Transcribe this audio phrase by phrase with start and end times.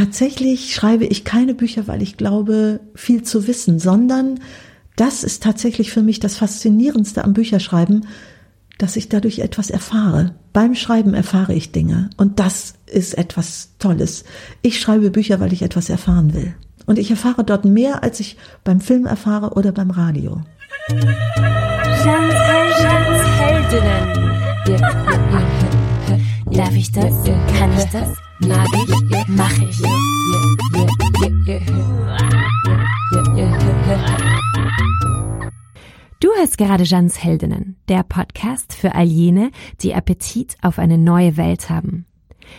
[0.00, 4.40] Tatsächlich schreibe ich keine Bücher, weil ich glaube, viel zu wissen, sondern
[4.96, 8.06] das ist tatsächlich für mich das Faszinierendste am Bücherschreiben,
[8.78, 10.34] dass ich dadurch etwas erfahre.
[10.54, 14.24] Beim Schreiben erfahre ich Dinge und das ist etwas Tolles.
[14.62, 16.54] Ich schreibe Bücher, weil ich etwas erfahren will.
[16.86, 20.40] Und ich erfahre dort mehr, als ich beim Film erfahre oder beim Radio.
[20.88, 22.34] Jans
[23.38, 24.30] Heldinnen.
[26.52, 27.12] Darf ich das?
[27.58, 28.29] Kann ich das?
[28.40, 29.28] Mag ich?
[29.28, 29.82] Mach ich?
[36.20, 39.50] Du hörst gerade Jans Heldinnen, der Podcast für all jene,
[39.82, 42.06] die Appetit auf eine neue Welt haben.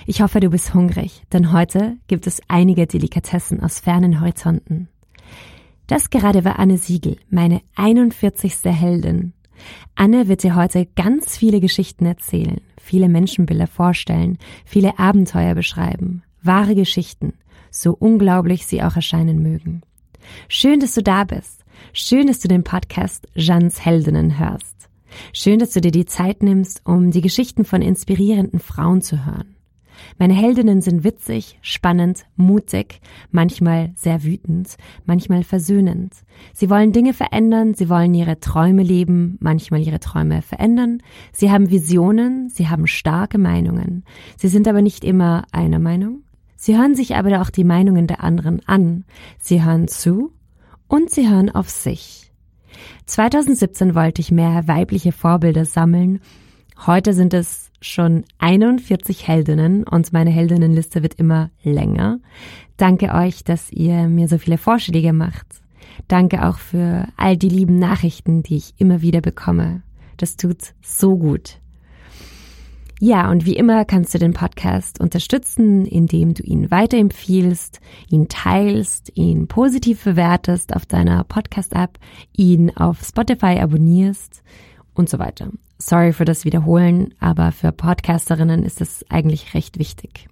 [0.05, 4.87] Ich hoffe, du bist hungrig, denn heute gibt es einige Delikatessen aus fernen Horizonten.
[5.87, 8.53] Das gerade war Anne Siegel, meine 41.
[8.65, 9.33] Heldin.
[9.95, 16.75] Anne wird dir heute ganz viele Geschichten erzählen, viele Menschenbilder vorstellen, viele Abenteuer beschreiben, wahre
[16.75, 17.33] Geschichten,
[17.69, 19.81] so unglaublich sie auch erscheinen mögen.
[20.47, 21.63] Schön, dass du da bist.
[21.93, 24.89] Schön, dass du den Podcast Jans Heldinnen hörst.
[25.33, 29.55] Schön, dass du dir die Zeit nimmst, um die Geschichten von inspirierenden Frauen zu hören.
[30.17, 36.13] Meine Heldinnen sind witzig, spannend, mutig, manchmal sehr wütend, manchmal versöhnend.
[36.53, 41.01] Sie wollen Dinge verändern, sie wollen ihre Träume leben, manchmal ihre Träume verändern.
[41.31, 44.03] Sie haben Visionen, sie haben starke Meinungen.
[44.37, 46.23] Sie sind aber nicht immer einer Meinung.
[46.55, 49.05] Sie hören sich aber auch die Meinungen der anderen an.
[49.39, 50.31] Sie hören zu
[50.87, 52.31] und sie hören auf sich.
[53.05, 56.19] 2017 wollte ich mehr weibliche Vorbilder sammeln.
[56.85, 62.19] Heute sind es schon 41 Heldinnen und meine Heldinnenliste wird immer länger.
[62.77, 65.47] Danke euch, dass ihr mir so viele Vorschläge macht.
[66.07, 69.81] Danke auch für all die lieben Nachrichten, die ich immer wieder bekomme.
[70.17, 71.57] Das tut so gut.
[73.03, 79.11] Ja, und wie immer kannst du den Podcast unterstützen, indem du ihn weiterempfiehlst, ihn teilst,
[79.15, 81.97] ihn positiv bewertest auf deiner Podcast-App,
[82.37, 84.43] ihn auf Spotify abonnierst
[84.93, 85.49] und so weiter.
[85.81, 90.29] Sorry für das Wiederholen, aber für Podcasterinnen ist es eigentlich recht wichtig.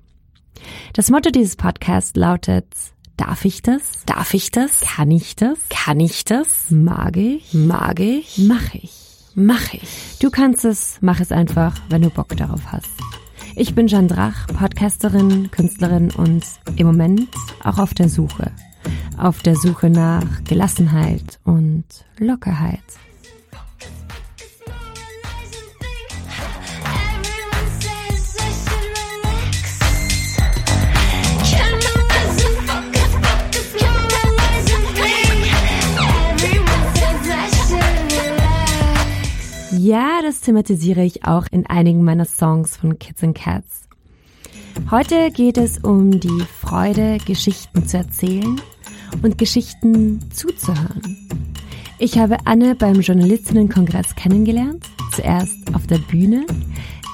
[0.93, 2.67] Das Motto dieses Podcasts lautet,
[3.17, 4.05] darf ich das?
[4.05, 4.81] Darf ich das?
[4.81, 5.57] Kann ich das?
[5.69, 6.69] Kann ich das?
[6.69, 7.51] Mag ich?
[7.55, 8.37] Mag ich?
[8.37, 8.91] Mach ich?
[9.33, 10.19] Mach ich.
[10.19, 12.91] Du kannst es, mach es einfach, wenn du Bock darauf hast.
[13.55, 16.45] Ich bin Jeanne Drach, Podcasterin, Künstlerin und
[16.75, 17.27] im Moment
[17.63, 18.51] auch auf der Suche.
[19.17, 21.85] Auf der Suche nach Gelassenheit und
[22.19, 22.83] Lockerheit.
[39.81, 43.87] Ja, das thematisiere ich auch in einigen meiner Songs von Kids and Cats.
[44.91, 48.59] Heute geht es um die Freude, Geschichten zu erzählen
[49.21, 51.29] und Geschichten zuzuhören.
[51.97, 56.45] Ich habe Anne beim Journalistinnenkongress kennengelernt, zuerst auf der Bühne,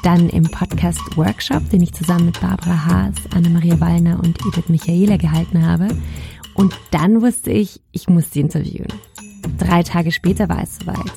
[0.02, 5.64] dann im Podcast-Workshop, den ich zusammen mit Barbara Haas, Anne-Maria Wallner und Edith Michaela gehalten
[5.64, 5.90] habe.
[6.56, 8.92] Und dann wusste ich, ich muss sie interviewen.
[9.60, 11.14] Drei Tage später war es soweit.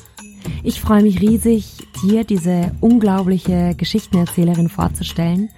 [0.62, 5.50] Ich freue mich riesig, dir diese unglaubliche Geschichtenerzählerin vorzustellen.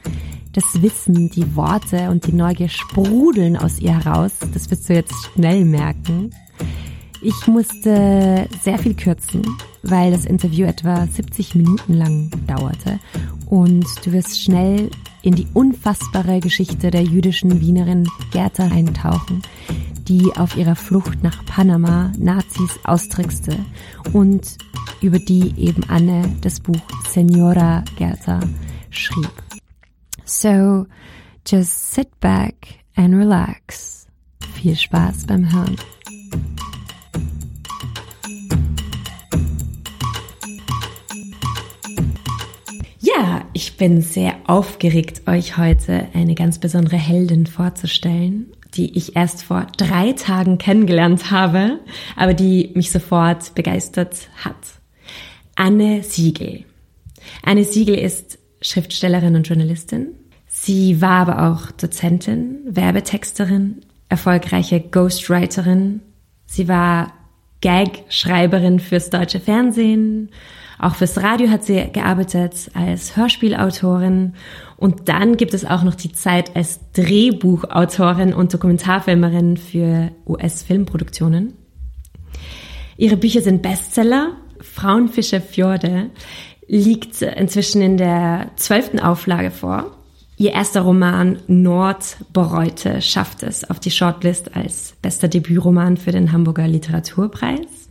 [0.53, 4.33] Das Wissen, die Worte und die Neugier sprudeln aus ihr heraus.
[4.53, 6.31] Das wirst du jetzt schnell merken.
[7.23, 9.43] Ich musste sehr viel kürzen,
[9.83, 12.99] weil das Interview etwa 70 Minuten lang dauerte.
[13.47, 14.91] Und du wirst schnell
[15.23, 19.43] in die unfassbare Geschichte der jüdischen Wienerin Gerda eintauchen,
[20.11, 23.57] die auf ihrer Flucht nach Panama Nazis austrickste
[24.13, 24.59] und
[25.01, 28.41] über die eben Anne das Buch Senora Gerda
[28.91, 29.31] schrieb.
[30.25, 30.87] So,
[31.47, 34.09] just sit back and relax.
[34.55, 35.77] Viel Spaß beim Hören.
[42.99, 49.43] Ja, ich bin sehr aufgeregt, euch heute eine ganz besondere Heldin vorzustellen die ich erst
[49.43, 51.81] vor drei Tagen kennengelernt habe,
[52.17, 54.57] aber die mich sofort begeistert hat.
[55.57, 56.65] Anne Siegel.
[57.43, 60.09] Anne Siegel ist Schriftstellerin und Journalistin.
[60.47, 66.01] Sie war aber auch Dozentin, Werbetexterin, erfolgreiche Ghostwriterin.
[66.47, 67.13] Sie war
[67.61, 70.31] Gag-Schreiberin fürs deutsche Fernsehen.
[70.79, 74.35] Auch fürs Radio hat sie gearbeitet als Hörspielautorin
[74.81, 81.53] und dann gibt es auch noch die Zeit als Drehbuchautorin und Dokumentarfilmerin für US-Filmproduktionen.
[82.97, 84.37] Ihre Bücher sind Bestseller.
[84.61, 86.11] Frauenfische Fjorde
[86.67, 89.97] liegt inzwischen in der zwölften Auflage vor.
[90.39, 96.67] Ihr erster Roman Nordbereute schafft es auf die Shortlist als bester Debütroman für den Hamburger
[96.67, 97.91] Literaturpreis.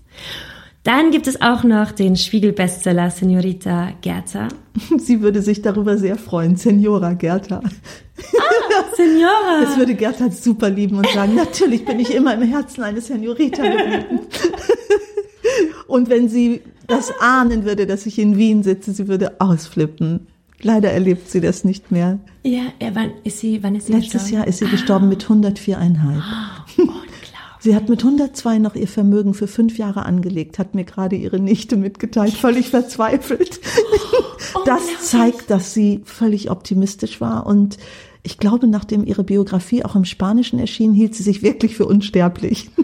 [0.84, 4.48] Dann gibt es auch noch den Spiegel-Bestseller Senorita Gerta.
[4.98, 7.62] Sie würde sich darüber sehr freuen, Senora Gerta.
[7.62, 9.62] Ah, Senora!
[9.62, 13.62] Das würde Gerta super lieben und sagen, natürlich bin ich immer im Herzen eine Senorita
[13.64, 14.22] geblieben.
[15.88, 20.28] Und wenn sie das ahnen würde, dass ich in Wien sitze, sie würde ausflippen.
[20.62, 22.20] Leider erlebt sie das nicht mehr.
[22.44, 24.34] Ja, ja wann ist sie, wann ist sie Letztes gestorben?
[24.36, 26.22] Jahr ist sie gestorben mit 104,5.
[27.60, 31.40] Sie hat mit 102 noch ihr Vermögen für fünf Jahre angelegt, hat mir gerade ihre
[31.40, 33.60] Nichte mitgeteilt, völlig verzweifelt.
[34.66, 37.78] Das zeigt, dass sie völlig optimistisch war und
[38.24, 42.70] ich glaube, nachdem ihre Biografie auch im Spanischen erschien, hielt sie sich wirklich für unsterblich.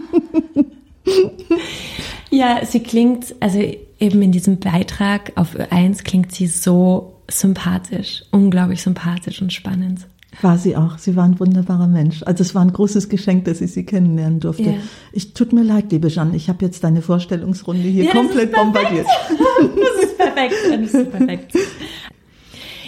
[2.30, 3.60] Ja, sie klingt, also
[3.98, 10.06] eben in diesem Beitrag auf Ö1 klingt sie so sympathisch, unglaublich sympathisch und spannend.
[10.42, 10.98] War sie auch.
[10.98, 12.22] Sie war ein wunderbarer Mensch.
[12.24, 14.64] Also es war ein großes Geschenk, dass ich sie kennenlernen durfte.
[14.64, 14.74] Ja.
[15.12, 19.06] Ich tut mir leid, liebe Jeanne, ich habe jetzt deine Vorstellungsrunde hier Ja, komplett bombardiert.
[19.58, 21.52] Das ist perfekt, das ist perfekt.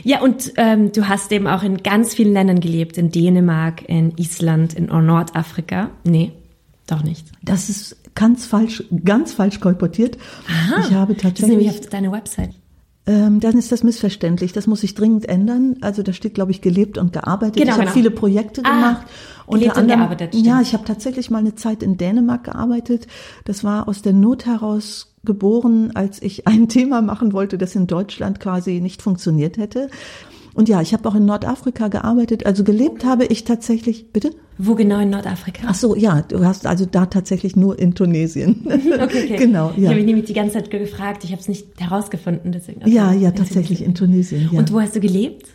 [0.05, 4.13] Ja, und ähm, du hast eben auch in ganz vielen Ländern gelebt, in Dänemark, in
[4.17, 5.91] Island, in Nordafrika.
[6.05, 6.33] Nee,
[6.87, 7.27] doch nicht.
[7.43, 10.19] Das ist ganz falsch, ganz falsch kolportiert.
[10.81, 12.51] Ich habe Das ist nämlich tatsächlich auf deiner Website.
[13.09, 14.53] Ähm, dann ist das missverständlich.
[14.53, 15.77] Das muss ich dringend ändern.
[15.81, 17.57] Also da steht, glaube ich, gelebt und gearbeitet.
[17.57, 17.95] Genau, ich habe genau.
[17.95, 19.07] viele Projekte Ah, gemacht.
[19.49, 20.47] gelebt und gearbeitet, stimmt.
[20.47, 23.07] Ja, ich habe tatsächlich mal eine Zeit in Dänemark gearbeitet.
[23.47, 27.87] Das war aus der Not heraus geboren, als ich ein Thema machen wollte, das in
[27.87, 29.89] Deutschland quasi nicht funktioniert hätte.
[30.59, 32.45] Und ja, ich habe auch in Nordafrika gearbeitet.
[32.45, 34.33] Also gelebt habe ich tatsächlich, bitte?
[34.59, 35.69] Wo genau in Nordafrika?
[35.69, 38.63] Ach so, ja, du hast also da tatsächlich nur in Tunesien.
[38.67, 39.37] okay, okay.
[39.39, 39.91] genau, Ich ja.
[39.91, 42.51] habe mich nämlich die ganze Zeit gefragt, ich habe es nicht herausgefunden.
[42.51, 42.81] Deswegen.
[42.91, 44.41] Ja, ja, in tatsächlich in Tunesien.
[44.41, 44.51] Tunesien.
[44.53, 44.59] Ja.
[44.59, 45.47] Und wo hast du gelebt?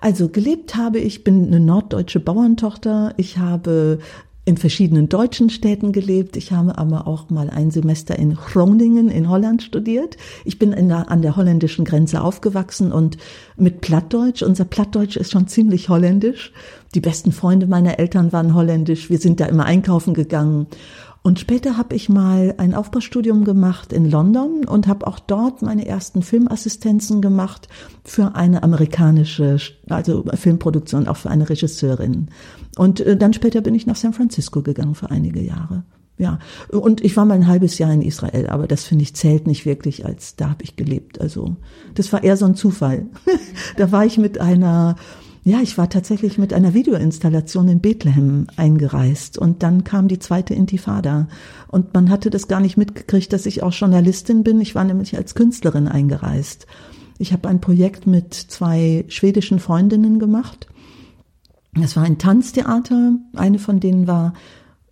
[0.00, 3.14] Also gelebt habe ich, bin eine norddeutsche Bauerntochter.
[3.16, 4.00] Ich habe
[4.48, 6.34] in verschiedenen deutschen Städten gelebt.
[6.38, 10.16] Ich habe aber auch mal ein Semester in Groningen in Holland studiert.
[10.46, 13.18] Ich bin in der, an der holländischen Grenze aufgewachsen und
[13.58, 14.42] mit Plattdeutsch.
[14.42, 16.54] Unser Plattdeutsch ist schon ziemlich holländisch.
[16.94, 19.10] Die besten Freunde meiner Eltern waren holländisch.
[19.10, 20.66] Wir sind da immer einkaufen gegangen.
[21.22, 25.86] Und später habe ich mal ein Aufbaustudium gemacht in London und habe auch dort meine
[25.86, 27.68] ersten Filmassistenzen gemacht
[28.02, 29.58] für eine amerikanische,
[29.90, 32.28] also Filmproduktion, auch für eine Regisseurin.
[32.76, 35.84] Und äh, dann später bin ich nach San Francisco gegangen für einige Jahre.
[36.18, 39.46] Ja, und ich war mal ein halbes Jahr in Israel, aber das finde ich zählt
[39.46, 41.20] nicht wirklich, als da habe ich gelebt.
[41.20, 41.56] Also
[41.94, 43.06] das war eher so ein Zufall.
[43.76, 44.96] da war ich mit einer
[45.44, 50.52] ja, ich war tatsächlich mit einer Videoinstallation in Bethlehem eingereist und dann kam die zweite
[50.52, 51.26] Intifada
[51.68, 54.60] und man hatte das gar nicht mitgekriegt, dass ich auch Journalistin bin.
[54.60, 56.66] Ich war nämlich als Künstlerin eingereist.
[57.18, 60.66] Ich habe ein Projekt mit zwei schwedischen Freundinnen gemacht.
[61.74, 63.14] Das war ein Tanztheater.
[63.34, 64.32] Eine von denen war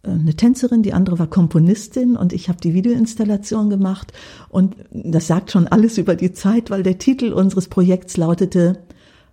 [0.02, 4.12] äh, eine Tänzerin, die andere war Komponistin und ich habe die Videoinstallation gemacht
[4.48, 8.78] und das sagt schon alles über die Zeit, weil der Titel unseres Projekts lautete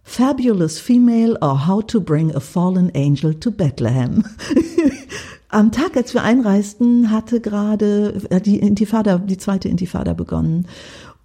[0.04, 4.26] Fabulous Female or How to Bring a Fallen Angel to Bethlehem.
[5.48, 10.68] Am Tag, als wir einreisten, hatte gerade die Intifada, die zweite Intifada begonnen.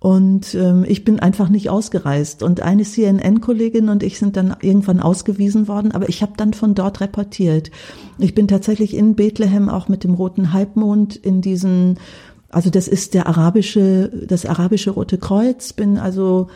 [0.00, 2.42] Und ähm, ich bin einfach nicht ausgereist.
[2.42, 6.74] Und eine CNN-Kollegin und ich sind dann irgendwann ausgewiesen worden, aber ich habe dann von
[6.74, 7.70] dort reportiert.
[8.18, 11.98] Ich bin tatsächlich in Bethlehem auch mit dem Roten Halbmond in diesen,
[12.48, 16.46] also das ist der arabische, das arabische Rote Kreuz, bin also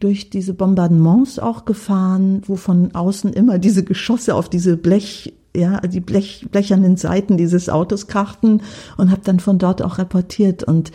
[0.00, 5.80] durch diese Bombardements auch gefahren, wo von außen immer diese Geschosse auf diese Blech, ja,
[5.80, 8.62] die Blech, blechernen Seiten dieses Autos krachten
[8.96, 10.92] und habe dann von dort auch reportiert und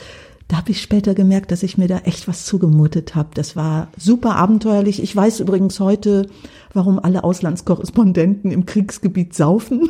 [0.52, 3.30] da habe ich später gemerkt, dass ich mir da echt was zugemutet habe.
[3.36, 5.02] Das war super abenteuerlich.
[5.02, 6.28] Ich weiß übrigens heute,
[6.74, 9.90] warum alle Auslandskorrespondenten im Kriegsgebiet saufen.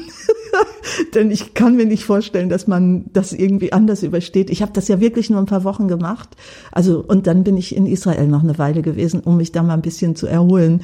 [1.16, 4.52] Denn ich kann mir nicht vorstellen, dass man das irgendwie anders übersteht.
[4.52, 6.30] Ich habe das ja wirklich nur ein paar Wochen gemacht.
[6.72, 9.74] Also und dann bin ich in Israel noch eine Weile gewesen, um mich da mal
[9.74, 10.84] ein bisschen zu erholen.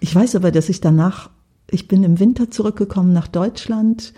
[0.00, 1.28] Ich weiß aber, dass ich danach,
[1.70, 4.14] ich bin im Winter zurückgekommen nach Deutschland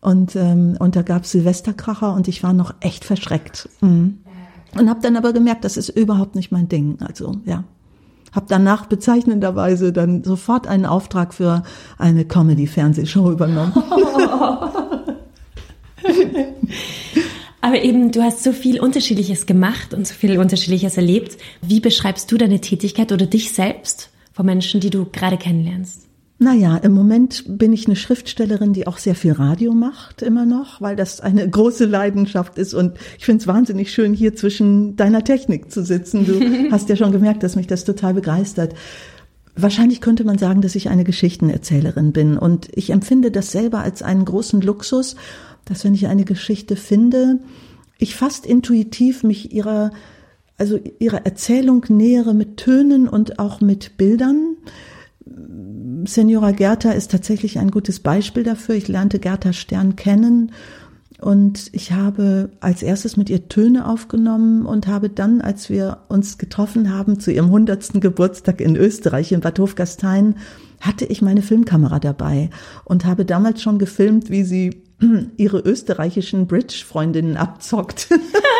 [0.00, 3.68] und ähm, und da gab es Silvesterkracher und ich war noch echt verschreckt.
[3.80, 4.18] Mhm.
[4.74, 6.98] Und habe dann aber gemerkt, das ist überhaupt nicht mein Ding.
[7.00, 7.64] Also ja,
[8.32, 11.62] habe danach bezeichnenderweise dann sofort einen Auftrag für
[11.96, 13.72] eine Comedy-Fernsehshow übernommen.
[17.60, 21.36] Aber eben, du hast so viel Unterschiedliches gemacht und so viel Unterschiedliches erlebt.
[21.60, 26.07] Wie beschreibst du deine Tätigkeit oder dich selbst von Menschen, die du gerade kennenlernst?
[26.40, 30.80] Naja, im Moment bin ich eine Schriftstellerin, die auch sehr viel Radio macht, immer noch,
[30.80, 32.74] weil das eine große Leidenschaft ist.
[32.74, 36.26] Und ich finde es wahnsinnig schön, hier zwischen deiner Technik zu sitzen.
[36.26, 36.40] Du
[36.70, 38.74] hast ja schon gemerkt, dass mich das total begeistert.
[39.56, 44.02] Wahrscheinlich könnte man sagen, dass ich eine Geschichtenerzählerin bin und ich empfinde das selber als
[44.02, 45.16] einen großen Luxus,
[45.64, 47.40] dass wenn ich eine Geschichte finde,
[47.98, 49.90] ich fast intuitiv mich ihrer,
[50.56, 54.57] also ihrer Erzählung nähere mit Tönen und auch mit Bildern.
[56.08, 58.74] Senora Gerta ist tatsächlich ein gutes Beispiel dafür.
[58.74, 60.52] Ich lernte Gerta Stern kennen
[61.20, 66.38] und ich habe als erstes mit ihr Töne aufgenommen und habe dann, als wir uns
[66.38, 70.36] getroffen haben zu ihrem hundertsten Geburtstag in Österreich, in Bad Hofgastein,
[70.80, 72.50] hatte ich meine Filmkamera dabei
[72.84, 74.82] und habe damals schon gefilmt, wie sie
[75.36, 78.08] ihre österreichischen Bridge-Freundinnen abzockt.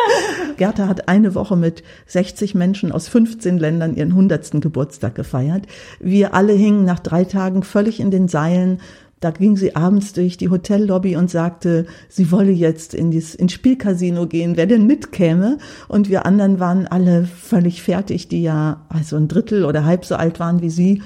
[0.59, 5.65] Gerda hat eine Woche mit 60 Menschen aus 15 Ländern ihren hundertsten Geburtstag gefeiert.
[6.01, 8.79] Wir alle hingen nach drei Tagen völlig in den Seilen.
[9.21, 13.53] Da ging sie abends durch die Hotellobby und sagte, sie wolle jetzt in das, ins
[13.53, 15.59] Spielcasino gehen, wer denn mitkäme.
[15.87, 20.15] Und wir anderen waren alle völlig fertig, die ja also ein Drittel oder halb so
[20.15, 21.01] alt waren wie sie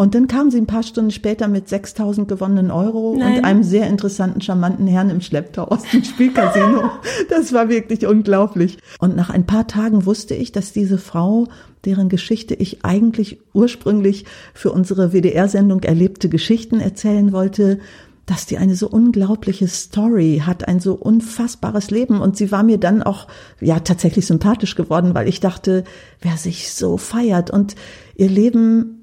[0.00, 3.36] und dann kam sie ein paar Stunden später mit 6000 gewonnenen Euro Nein.
[3.36, 6.90] und einem sehr interessanten, charmanten Herrn im Schlepptau aus dem Spielcasino.
[7.28, 8.78] das war wirklich unglaublich.
[8.98, 11.48] Und nach ein paar Tagen wusste ich, dass diese Frau,
[11.84, 17.78] deren Geschichte ich eigentlich ursprünglich für unsere WDR-Sendung erlebte Geschichten erzählen wollte,
[18.24, 22.22] dass die eine so unglaubliche Story hat, ein so unfassbares Leben.
[22.22, 23.26] Und sie war mir dann auch,
[23.60, 25.84] ja, tatsächlich sympathisch geworden, weil ich dachte,
[26.22, 27.74] wer sich so feiert und
[28.16, 28.96] ihr Leben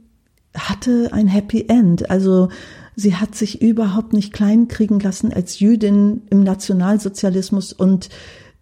[0.58, 2.10] hatte ein Happy End.
[2.10, 2.50] Also
[2.96, 8.10] sie hat sich überhaupt nicht kleinkriegen lassen als Jüdin im Nationalsozialismus und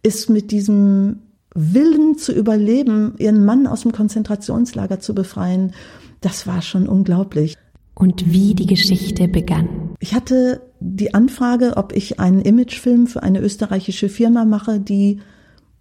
[0.03, 1.21] ist mit diesem
[1.55, 5.73] Willen zu überleben, ihren Mann aus dem Konzentrationslager zu befreien,
[6.19, 7.55] das war schon unglaublich.
[7.93, 9.95] Und wie die Geschichte begann.
[10.01, 15.21] Ich hatte die Anfrage, ob ich einen Imagefilm für eine österreichische Firma mache, die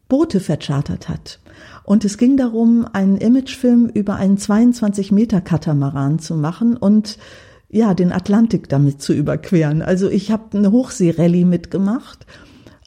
[0.08, 1.40] Boote verchartert hat.
[1.84, 7.18] Und es ging darum, einen Imagefilm über einen 22 Meter Katamaran zu machen und
[7.68, 9.82] ja, den Atlantik damit zu überqueren.
[9.82, 12.26] Also ich habe eine Hochseerallye mitgemacht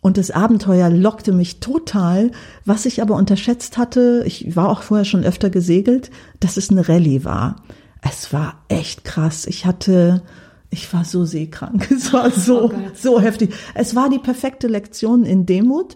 [0.01, 2.32] und das Abenteuer lockte mich total.
[2.66, 6.88] Was ich aber unterschätzt hatte, ich war auch vorher schon öfter gesegelt, dass es eine
[6.88, 7.58] Rallye war.
[8.01, 9.46] Es war echt krass.
[9.46, 10.24] Ich hatte,
[10.70, 11.89] ich war so seekrank.
[11.96, 13.54] Es war so, oh so heftig.
[13.75, 15.96] Es war die perfekte Lektion in Demut.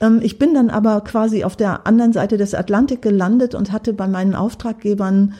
[0.00, 3.92] Ähm, ich bin dann aber quasi auf der anderen Seite des Atlantik gelandet und hatte
[3.92, 5.34] bei meinen Auftraggebern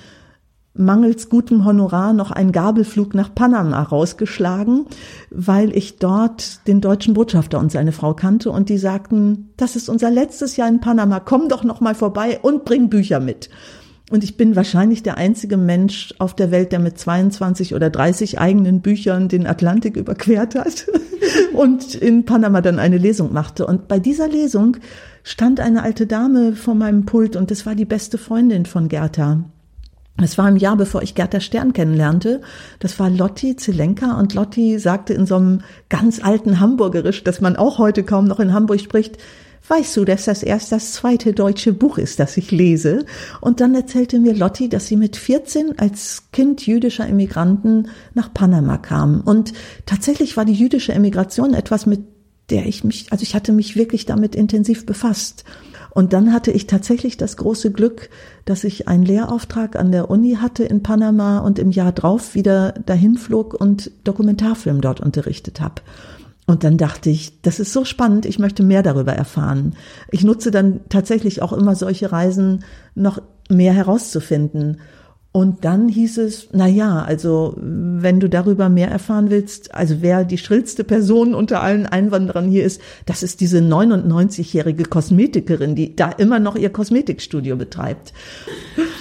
[0.76, 4.87] mangels gutem Honorar noch einen Gabelflug nach Panama rausgeschlagen,
[5.30, 9.88] weil ich dort den deutschen Botschafter und seine Frau kannte und die sagten, das ist
[9.88, 13.50] unser letztes Jahr in Panama, komm doch noch mal vorbei und bring Bücher mit.
[14.11, 18.38] Und ich bin wahrscheinlich der einzige Mensch auf der Welt, der mit 22 oder 30
[18.38, 20.87] eigenen Büchern den Atlantik überquert hat
[21.52, 23.66] und in Panama dann eine Lesung machte.
[23.66, 24.76] Und bei dieser Lesung
[25.22, 29.44] stand eine alte Dame vor meinem Pult und das war die beste Freundin von Gerda.
[30.22, 32.40] Es war im Jahr, bevor ich Gerda Stern kennenlernte.
[32.78, 37.56] Das war Lotti Zelenka und Lotti sagte in so einem ganz alten Hamburgerisch, das man
[37.56, 39.18] auch heute kaum noch in Hamburg spricht,
[39.68, 43.06] weißt du, dass das erst das zweite deutsche Buch ist, das ich lese?
[43.40, 48.78] Und dann erzählte mir Lotti, dass sie mit 14 als Kind jüdischer Immigranten nach Panama
[48.78, 49.21] kam.
[49.23, 49.52] Und
[49.87, 52.00] tatsächlich war die jüdische Emigration etwas, mit
[52.50, 55.44] der ich mich, also ich hatte mich wirklich damit intensiv befasst.
[55.90, 58.11] Und dann hatte ich tatsächlich das große Glück,
[58.44, 62.73] dass ich einen Lehrauftrag an der Uni hatte in Panama und im Jahr drauf wieder
[62.85, 65.83] dahin flog und Dokumentarfilm dort unterrichtet habe.
[66.46, 69.74] Und dann dachte ich, das ist so spannend, ich möchte mehr darüber erfahren.
[70.10, 74.78] Ich nutze dann tatsächlich auch immer solche Reisen, noch mehr herauszufinden.
[75.36, 80.24] Und dann hieß es, na ja, also wenn du darüber mehr erfahren willst, also wer
[80.24, 86.10] die schrillste Person unter allen Einwanderern hier ist, das ist diese 99-jährige Kosmetikerin, die da
[86.10, 88.12] immer noch ihr Kosmetikstudio betreibt.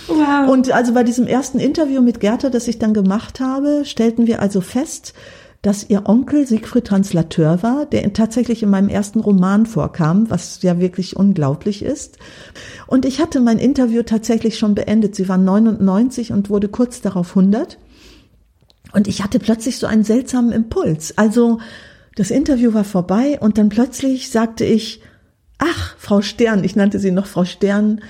[0.08, 0.50] Wow.
[0.50, 4.42] Und also bei diesem ersten Interview mit Gerda, das ich dann gemacht habe, stellten wir
[4.42, 5.14] also fest,
[5.64, 10.78] dass ihr Onkel Siegfried Translateur war, der tatsächlich in meinem ersten Roman vorkam, was ja
[10.78, 12.18] wirklich unglaublich ist.
[12.86, 15.16] Und ich hatte mein Interview tatsächlich schon beendet.
[15.16, 17.80] Sie war 99 und wurde kurz darauf 100.
[18.92, 21.18] Und ich hatte plötzlich so einen seltsamen Impuls.
[21.18, 21.60] Also
[22.18, 25.02] das Interview war vorbei und dann plötzlich sagte ich,
[25.60, 28.02] ach, Frau Stern, ich nannte sie noch Frau Stern,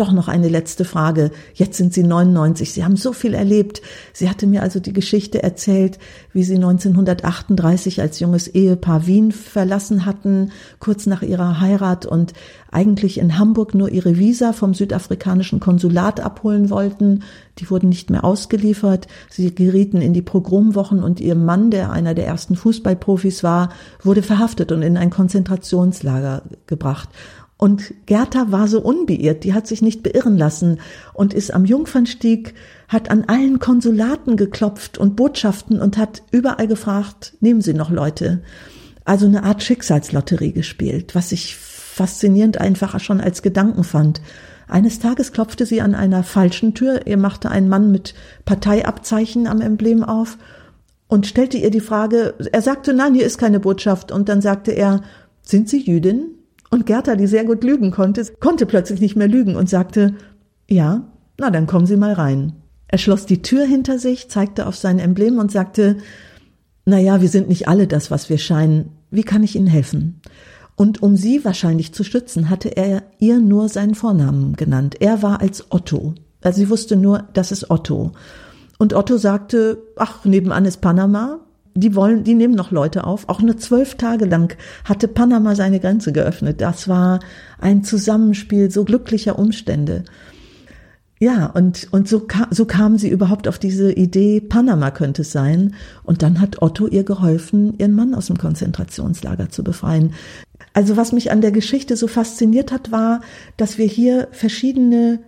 [0.00, 1.30] doch noch eine letzte Frage.
[1.54, 2.72] Jetzt sind Sie 99.
[2.72, 3.82] Sie haben so viel erlebt.
[4.12, 5.98] Sie hatte mir also die Geschichte erzählt,
[6.32, 12.32] wie Sie 1938 als junges Ehepaar Wien verlassen hatten, kurz nach ihrer Heirat und
[12.72, 17.24] eigentlich in Hamburg nur ihre Visa vom südafrikanischen Konsulat abholen wollten.
[17.58, 19.06] Die wurden nicht mehr ausgeliefert.
[19.28, 23.70] Sie gerieten in die Pogromwochen und ihr Mann, der einer der ersten Fußballprofis war,
[24.02, 27.08] wurde verhaftet und in ein Konzentrationslager gebracht.
[27.60, 30.80] Und Gerda war so unbeirrt, die hat sich nicht beirren lassen
[31.12, 32.54] und ist am Jungfernstieg,
[32.88, 38.40] hat an allen Konsulaten geklopft und Botschaften und hat überall gefragt, nehmen Sie noch Leute?
[39.04, 44.22] Also eine Art Schicksalslotterie gespielt, was ich faszinierend einfach schon als Gedanken fand.
[44.66, 48.14] Eines Tages klopfte sie an einer falschen Tür, ihr machte ein Mann mit
[48.46, 50.38] Parteiabzeichen am Emblem auf
[51.08, 54.70] und stellte ihr die Frage, er sagte, nein, hier ist keine Botschaft, und dann sagte
[54.70, 55.02] er,
[55.42, 56.39] sind Sie Jüdin?
[56.70, 60.14] Und Gerda, die sehr gut lügen konnte, konnte plötzlich nicht mehr lügen und sagte,
[60.68, 61.04] ja,
[61.38, 62.52] na dann kommen Sie mal rein.
[62.86, 65.96] Er schloss die Tür hinter sich, zeigte auf sein Emblem und sagte,
[66.84, 68.90] na ja, wir sind nicht alle das, was wir scheinen.
[69.10, 70.20] Wie kann ich Ihnen helfen?
[70.80, 74.96] Und um sie wahrscheinlich zu stützen, hatte er ihr nur seinen Vornamen genannt.
[75.00, 76.14] Er war als Otto.
[76.40, 78.12] Also sie wusste nur, das ist Otto.
[78.78, 81.40] Und Otto sagte, ach, nebenan ist Panama,
[81.74, 83.28] die wollen, die nehmen noch Leute auf.
[83.28, 86.60] Auch nur zwölf Tage lang hatte Panama seine Grenze geöffnet.
[86.60, 87.20] Das war
[87.58, 90.04] ein Zusammenspiel so glücklicher Umstände.
[91.22, 95.32] Ja, und, und so, kam, so kam sie überhaupt auf diese Idee, Panama könnte es
[95.32, 95.74] sein.
[96.02, 100.14] Und dann hat Otto ihr geholfen, ihren Mann aus dem Konzentrationslager zu befreien.
[100.72, 103.20] Also was mich an der Geschichte so fasziniert hat, war,
[103.58, 105.20] dass wir hier verschiedene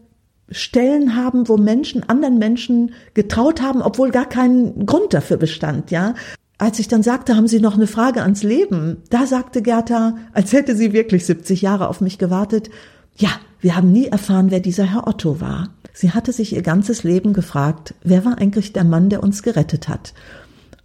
[0.52, 6.14] Stellen haben, wo Menschen anderen Menschen getraut haben, obwohl gar kein Grund dafür bestand, ja.
[6.58, 8.98] Als ich dann sagte, haben Sie noch eine Frage ans Leben?
[9.10, 12.70] Da sagte Gerda, als hätte sie wirklich 70 Jahre auf mich gewartet,
[13.16, 13.30] ja,
[13.60, 15.70] wir haben nie erfahren, wer dieser Herr Otto war.
[15.92, 19.88] Sie hatte sich ihr ganzes Leben gefragt, wer war eigentlich der Mann, der uns gerettet
[19.88, 20.14] hat?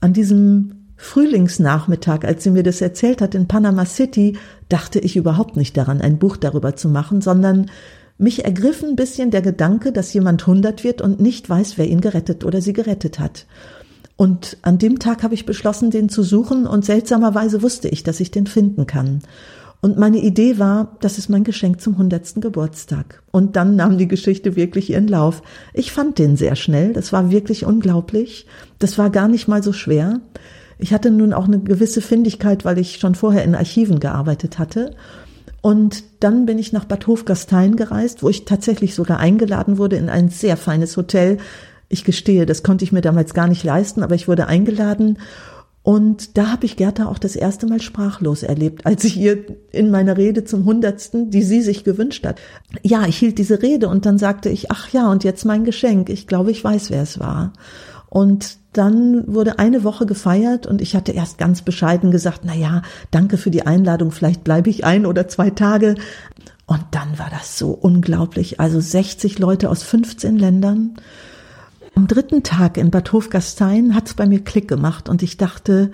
[0.01, 5.55] An diesem Frühlingsnachmittag, als sie mir das erzählt hat in Panama City, dachte ich überhaupt
[5.55, 7.69] nicht daran, ein Buch darüber zu machen, sondern
[8.17, 12.01] mich ergriff ein bisschen der Gedanke, dass jemand hundert wird und nicht weiß, wer ihn
[12.01, 13.45] gerettet oder sie gerettet hat.
[14.15, 18.19] Und an dem Tag habe ich beschlossen, den zu suchen und seltsamerweise wusste ich, dass
[18.19, 19.21] ich den finden kann.
[19.79, 23.21] Und meine Idee war, das ist mein Geschenk zum hundertsten Geburtstag.
[23.31, 25.43] Und dann nahm die Geschichte wirklich ihren Lauf.
[25.75, 28.47] Ich fand den sehr schnell, das war wirklich unglaublich.
[28.79, 30.19] Das war gar nicht mal so schwer.
[30.79, 34.95] Ich hatte nun auch eine gewisse Findigkeit, weil ich schon vorher in Archiven gearbeitet hatte.
[35.61, 40.09] Und dann bin ich nach Bad Hofgastein gereist, wo ich tatsächlich sogar eingeladen wurde in
[40.09, 41.37] ein sehr feines Hotel.
[41.89, 45.19] Ich gestehe, das konnte ich mir damals gar nicht leisten, aber ich wurde eingeladen.
[45.87, 49.89] Und da habe ich Gerda auch das erste Mal sprachlos erlebt, als ich ihr in
[49.89, 52.41] meiner Rede zum Hundertsten, die sie sich gewünscht hat.
[52.83, 56.09] Ja, ich hielt diese Rede und dann sagte ich, ach ja, und jetzt mein Geschenk.
[56.09, 57.53] Ich glaube, ich weiß, wer es war.
[58.09, 62.83] Und dann wurde eine Woche gefeiert und ich hatte erst ganz bescheiden gesagt, na ja,
[63.11, 65.95] danke für die Einladung, vielleicht bleibe ich ein oder zwei Tage.
[66.65, 68.59] Und dann war das so unglaublich.
[68.59, 70.95] Also 60 Leute aus 15 Ländern.
[71.95, 75.91] Am dritten Tag in Bad Hofgastein hat es bei mir Klick gemacht und ich dachte,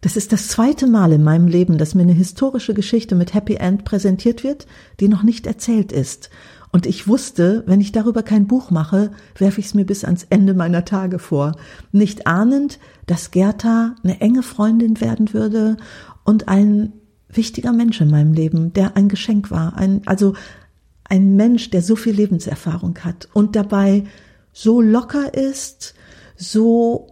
[0.00, 3.56] das ist das zweite Mal in meinem Leben, dass mir eine historische Geschichte mit Happy
[3.56, 4.66] End präsentiert wird,
[5.00, 6.30] die noch nicht erzählt ist.
[6.72, 10.26] Und ich wusste, wenn ich darüber kein Buch mache, werfe ich es mir bis ans
[10.30, 11.56] Ende meiner Tage vor.
[11.90, 15.76] Nicht ahnend, dass Gerda eine enge Freundin werden würde
[16.24, 16.92] und ein
[17.28, 19.76] wichtiger Mensch in meinem Leben, der ein Geschenk war.
[19.76, 20.34] Ein, also
[21.04, 24.04] ein Mensch, der so viel Lebenserfahrung hat und dabei
[24.52, 25.94] so locker ist,
[26.36, 27.09] so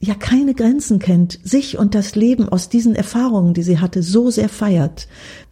[0.00, 4.30] ja keine Grenzen kennt, sich und das Leben aus diesen Erfahrungen, die sie hatte, so
[4.30, 5.08] sehr feiert.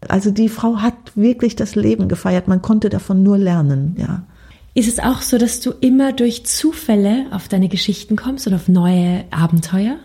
[0.08, 4.26] Also die Frau hat wirklich das Leben gefeiert, man konnte davon nur lernen, ja.
[4.76, 8.66] Ist es auch so, dass du immer durch Zufälle auf deine Geschichten kommst oder auf
[8.66, 9.98] neue Abenteuer?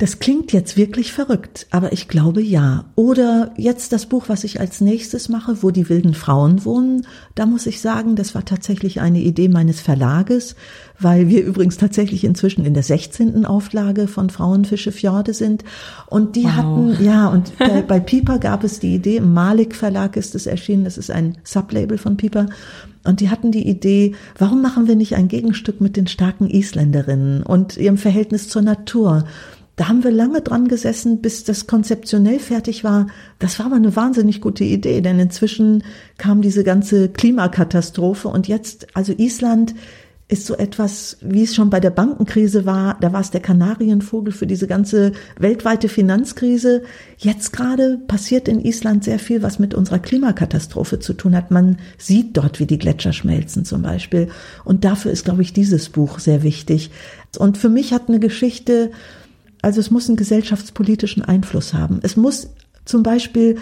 [0.00, 2.86] Das klingt jetzt wirklich verrückt, aber ich glaube ja.
[2.94, 7.06] Oder jetzt das Buch, was ich als nächstes mache, wo die wilden Frauen wohnen.
[7.34, 10.56] Da muss ich sagen, das war tatsächlich eine Idee meines Verlages,
[10.98, 13.44] weil wir übrigens tatsächlich inzwischen in der 16.
[13.44, 15.64] Auflage von Frauenfische Fjorde sind.
[16.06, 16.52] Und die wow.
[16.52, 20.46] hatten, ja, und bei, bei Piper gab es die Idee, im Malik Verlag ist es
[20.46, 22.46] erschienen, das ist ein Sublabel von Piper.
[23.04, 27.42] Und die hatten die Idee, warum machen wir nicht ein Gegenstück mit den starken Isländerinnen
[27.42, 29.24] und ihrem Verhältnis zur Natur?
[29.80, 33.06] Da haben wir lange dran gesessen, bis das konzeptionell fertig war.
[33.38, 35.84] Das war aber eine wahnsinnig gute Idee, denn inzwischen
[36.18, 39.74] kam diese ganze Klimakatastrophe und jetzt, also Island
[40.28, 44.34] ist so etwas, wie es schon bei der Bankenkrise war, da war es der Kanarienvogel
[44.34, 46.82] für diese ganze weltweite Finanzkrise.
[47.16, 51.50] Jetzt gerade passiert in Island sehr viel, was mit unserer Klimakatastrophe zu tun hat.
[51.50, 54.28] Man sieht dort, wie die Gletscher schmelzen zum Beispiel.
[54.62, 56.90] Und dafür ist, glaube ich, dieses Buch sehr wichtig.
[57.38, 58.90] Und für mich hat eine Geschichte
[59.62, 62.00] also es muss einen gesellschaftspolitischen Einfluss haben.
[62.02, 62.50] Es muss
[62.84, 63.58] zum Beispiel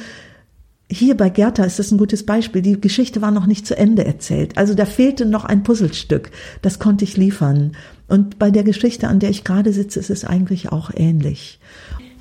[0.91, 2.63] hier bei Gerda ist das ein gutes Beispiel.
[2.63, 4.57] Die Geschichte war noch nicht zu Ende erzählt.
[4.57, 6.31] Also da fehlte noch ein Puzzlestück.
[6.63, 7.73] Das konnte ich liefern.
[8.07, 11.61] Und bei der Geschichte, an der ich gerade sitze, ist es eigentlich auch ähnlich.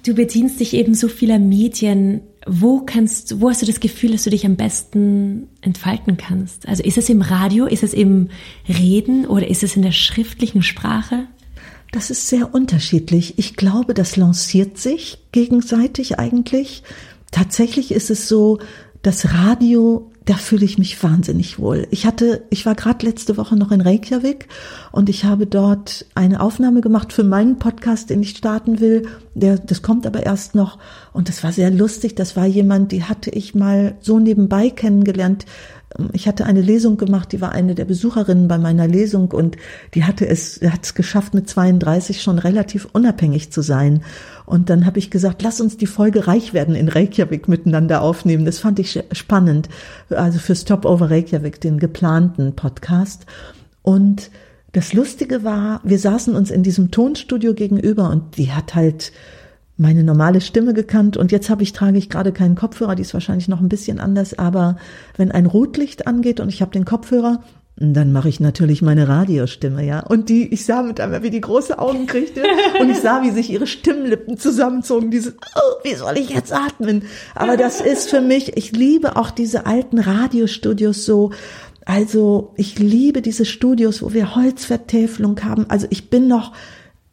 [0.06, 4.24] Du bedienst dich eben so vieler Medien wo kannst, wo hast du das Gefühl, dass
[4.24, 6.68] du dich am besten entfalten kannst?
[6.68, 8.30] Also ist es im Radio, ist es im
[8.68, 11.28] Reden oder ist es in der schriftlichen Sprache?
[11.92, 13.38] Das ist sehr unterschiedlich.
[13.38, 16.84] Ich glaube, das lanciert sich gegenseitig eigentlich.
[17.32, 18.60] Tatsächlich ist es so,
[19.02, 21.88] das Radio da fühle ich mich wahnsinnig wohl.
[21.90, 24.50] Ich hatte, ich war gerade letzte Woche noch in Reykjavik
[24.92, 29.08] und ich habe dort eine Aufnahme gemacht für meinen Podcast, den ich starten will.
[29.36, 30.80] Der, das kommt aber erst noch
[31.14, 32.14] und das war sehr lustig.
[32.16, 35.46] Das war jemand, die hatte ich mal so nebenbei kennengelernt.
[36.12, 39.56] Ich hatte eine Lesung gemacht, die war eine der Besucherinnen bei meiner Lesung und
[39.94, 44.02] die hatte es, hat es geschafft, mit 32 schon relativ unabhängig zu sein.
[44.48, 48.46] Und dann habe ich gesagt, lass uns die Folge Reich werden in Reykjavik miteinander aufnehmen.
[48.46, 49.68] Das fand ich spannend.
[50.18, 53.26] Also für Stop Over Reykjavik, den geplanten Podcast.
[53.82, 54.32] Und
[54.74, 59.12] das Lustige war, wir saßen uns in diesem Tonstudio gegenüber und die hat halt
[59.78, 63.14] meine normale Stimme gekannt und jetzt habe ich trage ich gerade keinen Kopfhörer, die ist
[63.14, 64.78] wahrscheinlich noch ein bisschen anders, aber
[65.16, 67.44] wenn ein Rotlicht angeht und ich habe den Kopfhörer,
[67.80, 70.00] dann mache ich natürlich meine Radiostimme, ja.
[70.00, 72.44] Und die, ich sah mit einmal, wie die große Augen kriegte
[72.80, 77.04] und ich sah, wie sich ihre Stimmlippen zusammenzogen, dieses, oh, wie soll ich jetzt atmen?
[77.36, 81.32] Aber das ist für mich, ich liebe auch diese alten Radiostudios so,
[81.86, 85.70] also ich liebe diese Studios, wo wir Holzvertäfelung haben.
[85.70, 86.54] Also ich bin noch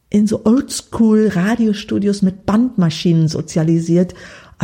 [0.09, 4.15] in so Oldschool-Radiostudios mit Bandmaschinen sozialisiert.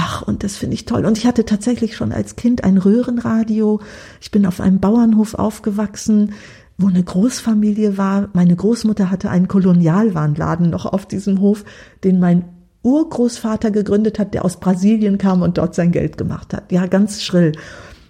[0.02, 1.04] Ach, und das finde ich toll.
[1.04, 3.80] Und ich hatte tatsächlich schon als Kind ein Röhrenradio.
[4.22, 6.32] Ich bin auf einem Bauernhof aufgewachsen,
[6.78, 8.30] wo eine Großfamilie war.
[8.32, 11.66] Meine Großmutter hatte einen Kolonialwarenladen noch auf diesem Hof,
[12.02, 12.46] den mein
[12.82, 16.72] Urgroßvater gegründet hat, der aus Brasilien kam und dort sein Geld gemacht hat.
[16.72, 17.52] Ja, ganz schrill.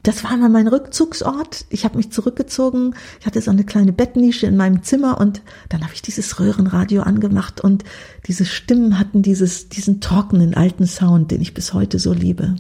[0.03, 1.67] Das war immer mein Rückzugsort.
[1.69, 2.95] Ich habe mich zurückgezogen.
[3.21, 7.03] Ich hatte so eine kleine Bettnische in meinem Zimmer und dann habe ich dieses Röhrenradio
[7.03, 7.85] angemacht und
[8.27, 12.57] diese Stimmen hatten dieses, diesen trockenen alten Sound, den ich bis heute so liebe.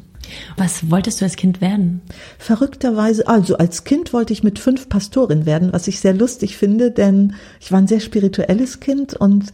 [0.57, 2.03] Was wolltest du als Kind werden?
[2.39, 6.91] Verrückterweise, also als Kind wollte ich mit fünf Pastorin werden, was ich sehr lustig finde,
[6.91, 9.53] denn ich war ein sehr spirituelles Kind und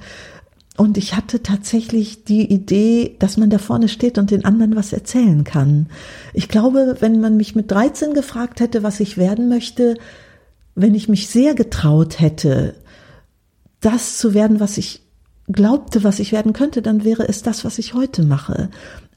[0.77, 4.93] und ich hatte tatsächlich die Idee, dass man da vorne steht und den anderen was
[4.93, 5.89] erzählen kann.
[6.35, 9.97] Ich glaube, wenn man mich mit 13 gefragt hätte, was ich werden möchte,
[10.75, 12.75] wenn ich mich sehr getraut hätte,
[13.81, 15.03] das zu werden, was ich
[15.49, 18.69] glaubte, was ich werden könnte, dann wäre es das, was ich heute mache.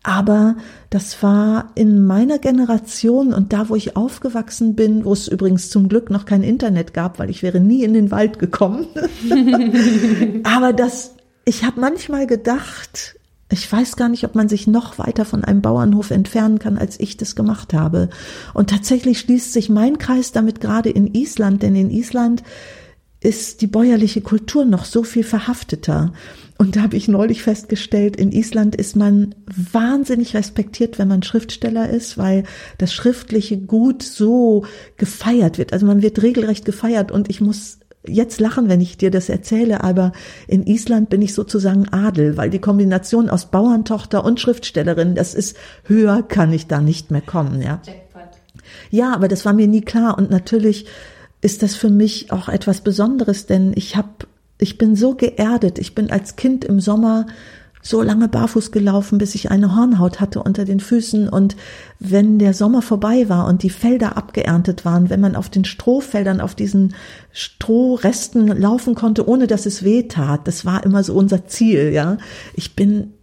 [0.04, 0.56] Aber
[0.90, 5.90] das war in meiner Generation und da, wo ich aufgewachsen bin, wo es übrigens zum
[5.90, 8.88] Glück noch kein Internet gab, weil ich wäre nie in den Wald gekommen.
[10.44, 11.16] Aber das
[11.50, 13.16] ich habe manchmal gedacht,
[13.52, 17.00] ich weiß gar nicht, ob man sich noch weiter von einem Bauernhof entfernen kann, als
[17.00, 18.10] ich das gemacht habe.
[18.54, 22.44] Und tatsächlich schließt sich mein Kreis damit gerade in Island, denn in Island
[23.20, 26.14] ist die bäuerliche Kultur noch so viel verhafteter.
[26.60, 31.90] Und da habe ich neulich festgestellt, in Island ist man wahnsinnig respektiert, wenn man Schriftsteller
[31.90, 32.44] ist, weil
[32.78, 34.66] das schriftliche Gut so
[34.98, 35.74] gefeiert wird.
[35.74, 39.84] Also man wird regelrecht gefeiert und ich muss jetzt lachen, wenn ich dir das erzähle,
[39.84, 40.12] aber
[40.48, 45.56] in Island bin ich sozusagen Adel, weil die Kombination aus Bauerntochter und Schriftstellerin, das ist
[45.84, 47.82] höher kann ich da nicht mehr kommen, ja.
[48.92, 50.86] Ja, aber das war mir nie klar und natürlich
[51.42, 54.10] ist das für mich auch etwas Besonderes, denn ich habe
[54.62, 55.80] ich bin so geerdet.
[55.80, 57.28] Ich bin als Kind im Sommer
[57.82, 61.30] so lange barfuß gelaufen, bis ich eine Hornhaut hatte unter den Füßen.
[61.30, 61.56] Und
[62.00, 66.42] wenn der Sommer vorbei war und die Felder abgeerntet waren, wenn man auf den Strohfeldern,
[66.42, 66.94] auf diesen
[67.32, 72.18] Strohresten laufen konnte, ohne dass es weh tat, das war immer so unser Ziel, ja.
[72.54, 73.14] Ich bin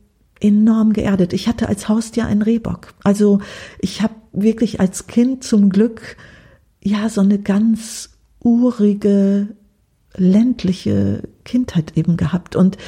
[0.40, 1.32] enorm geerdet.
[1.32, 2.94] Ich hatte als Haustier einen Rehbock.
[3.02, 3.40] Also
[3.78, 6.16] ich habe wirklich als Kind zum Glück
[6.82, 9.48] ja so eine ganz urige
[10.14, 12.78] ländliche Kindheit eben gehabt und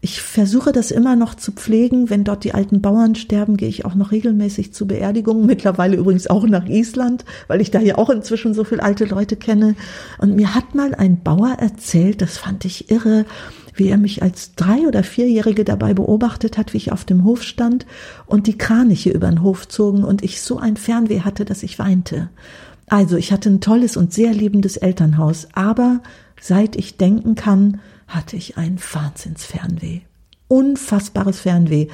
[0.00, 2.08] ich versuche das immer noch zu pflegen.
[2.08, 5.44] Wenn dort die alten Bauern sterben, gehe ich auch noch regelmäßig zu Beerdigungen.
[5.46, 9.34] Mittlerweile übrigens auch nach Island, weil ich da ja auch inzwischen so viele alte Leute
[9.34, 9.74] kenne.
[10.18, 13.24] Und mir hat mal ein Bauer erzählt, das fand ich irre,
[13.74, 17.42] wie er mich als drei- oder vierjährige dabei beobachtet hat, wie ich auf dem Hof
[17.42, 17.84] stand
[18.26, 21.78] und die Kraniche über den Hof zogen und ich so ein Fernweh hatte, dass ich
[21.78, 22.28] weinte.
[22.86, 26.00] Also ich hatte ein tolles und sehr liebendes Elternhaus, aber
[26.40, 30.00] seit ich denken kann, hatte ich ein Wahnsinnsfernweh.
[30.48, 31.88] Unfassbares Fernweh.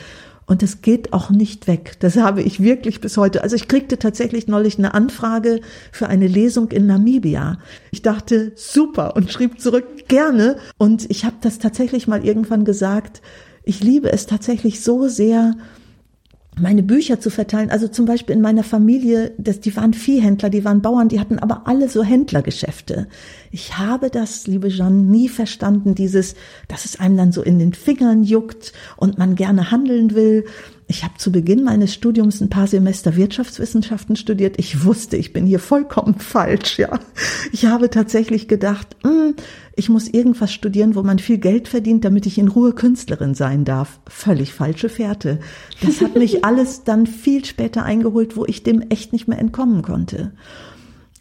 [0.47, 1.97] Und es geht auch nicht weg.
[2.01, 3.43] Das habe ich wirklich bis heute.
[3.43, 7.59] Also ich kriegte tatsächlich neulich eine Anfrage für eine Lesung in Namibia.
[7.91, 10.57] Ich dachte, super und schrieb zurück, gerne.
[10.77, 13.23] Und ich habe das tatsächlich mal irgendwann gesagt.
[13.65, 15.55] Ich liebe es tatsächlich so sehr,
[16.61, 17.71] meine Bücher zu verteilen.
[17.71, 21.39] Also zum Beispiel in meiner Familie, das, die waren Viehhändler, die waren Bauern, die hatten
[21.39, 23.09] aber alle so Händlergeschäfte.
[23.51, 26.35] Ich habe das, liebe Jeanne, nie verstanden, dieses,
[26.69, 30.45] dass es einem dann so in den Fingern juckt und man gerne handeln will.
[30.87, 34.57] Ich habe zu Beginn meines Studiums ein paar Semester Wirtschaftswissenschaften studiert.
[34.59, 37.01] Ich wusste, ich bin hier vollkommen falsch, ja.
[37.53, 39.35] Ich habe tatsächlich gedacht, mh, hm,
[39.77, 43.65] ich muss irgendwas studieren, wo man viel Geld verdient, damit ich in Ruhe Künstlerin sein
[43.65, 43.99] darf.
[44.07, 45.41] Völlig falsche Fährte.
[45.83, 49.83] Das hat mich alles dann viel später eingeholt, wo ich dem echt nicht mehr entkommen
[49.83, 50.33] konnte.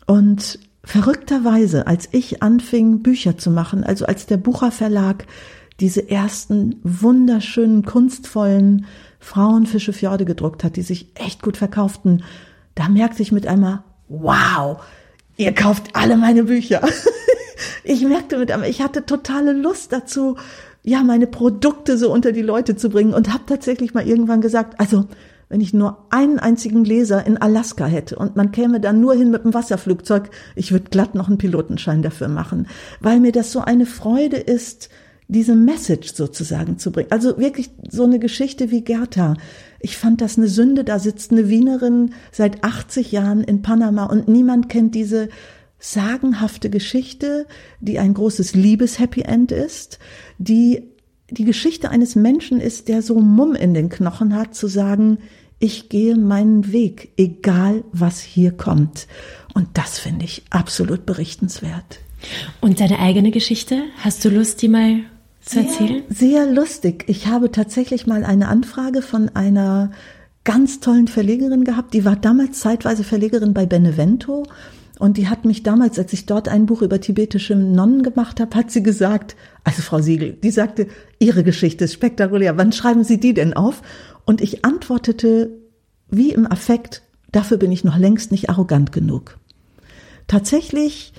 [0.06, 5.26] Und verrückterweise, als ich anfing, Bücher zu machen, also als der Bucherverlag
[5.80, 8.86] diese ersten wunderschönen, kunstvollen
[9.24, 12.24] Frauenfische Fjorde gedruckt hat, die sich echt gut verkauften,
[12.76, 14.84] da merkte ich mit einmal, wow,
[15.38, 16.82] ihr kauft alle meine Bücher.
[17.84, 20.36] ich merkte mit einmal, ich hatte totale Lust dazu,
[20.84, 24.80] ja, meine Produkte so unter die Leute zu bringen und habe tatsächlich mal irgendwann gesagt,
[24.80, 25.06] also
[25.48, 29.32] wenn ich nur einen einzigen Leser in Alaska hätte und man käme dann nur hin
[29.32, 32.68] mit dem Wasserflugzeug, ich würde glatt noch einen Pilotenschein dafür machen,
[33.00, 34.90] weil mir das so eine Freude ist,
[35.28, 37.12] diese Message sozusagen zu bringen.
[37.12, 39.36] Also wirklich so eine Geschichte wie Gerta.
[39.80, 40.84] Ich fand das eine Sünde.
[40.84, 45.30] Da sitzt eine Wienerin seit 80 Jahren in Panama und niemand kennt diese
[45.80, 47.46] sagenhafte Geschichte,
[47.82, 50.00] die ein großes Liebes-Happy End ist,
[50.38, 50.90] die
[51.30, 55.18] die Geschichte eines Menschen ist, der so Mumm in den Knochen hat, zu sagen,
[55.60, 59.08] ich gehe meinen Weg, egal was hier kommt.
[59.54, 62.00] Und das finde ich absolut berichtenswert.
[62.62, 63.84] Und deine eigene Geschichte?
[63.98, 65.02] Hast du Lust, die mal
[65.46, 66.04] zu erzählen?
[66.10, 67.06] Sehr, sehr lustig.
[67.08, 69.92] Ich habe tatsächlich mal eine Anfrage von einer
[70.44, 71.94] ganz tollen Verlegerin gehabt.
[71.94, 74.44] Die war damals zeitweise Verlegerin bei Benevento.
[75.00, 78.56] Und die hat mich damals, als ich dort ein Buch über tibetische Nonnen gemacht habe,
[78.56, 80.88] hat sie gesagt, also Frau Siegel, die sagte,
[81.20, 82.58] Ihre Geschichte ist spektakulär.
[82.58, 83.82] Wann schreiben Sie die denn auf?
[84.26, 85.50] Und ich antwortete
[86.10, 87.02] wie im Affekt,
[87.32, 89.38] dafür bin ich noch längst nicht arrogant genug.
[90.28, 91.14] Tatsächlich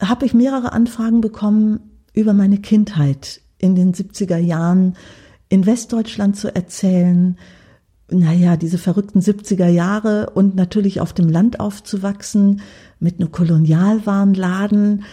[0.00, 4.96] habe ich mehrere Anfragen bekommen, über meine Kindheit in den 70er Jahren
[5.48, 7.36] in Westdeutschland zu erzählen,
[8.10, 12.62] naja, diese verrückten 70er Jahre und natürlich auf dem Land aufzuwachsen
[13.00, 15.04] mit einem Kolonialwarenladen.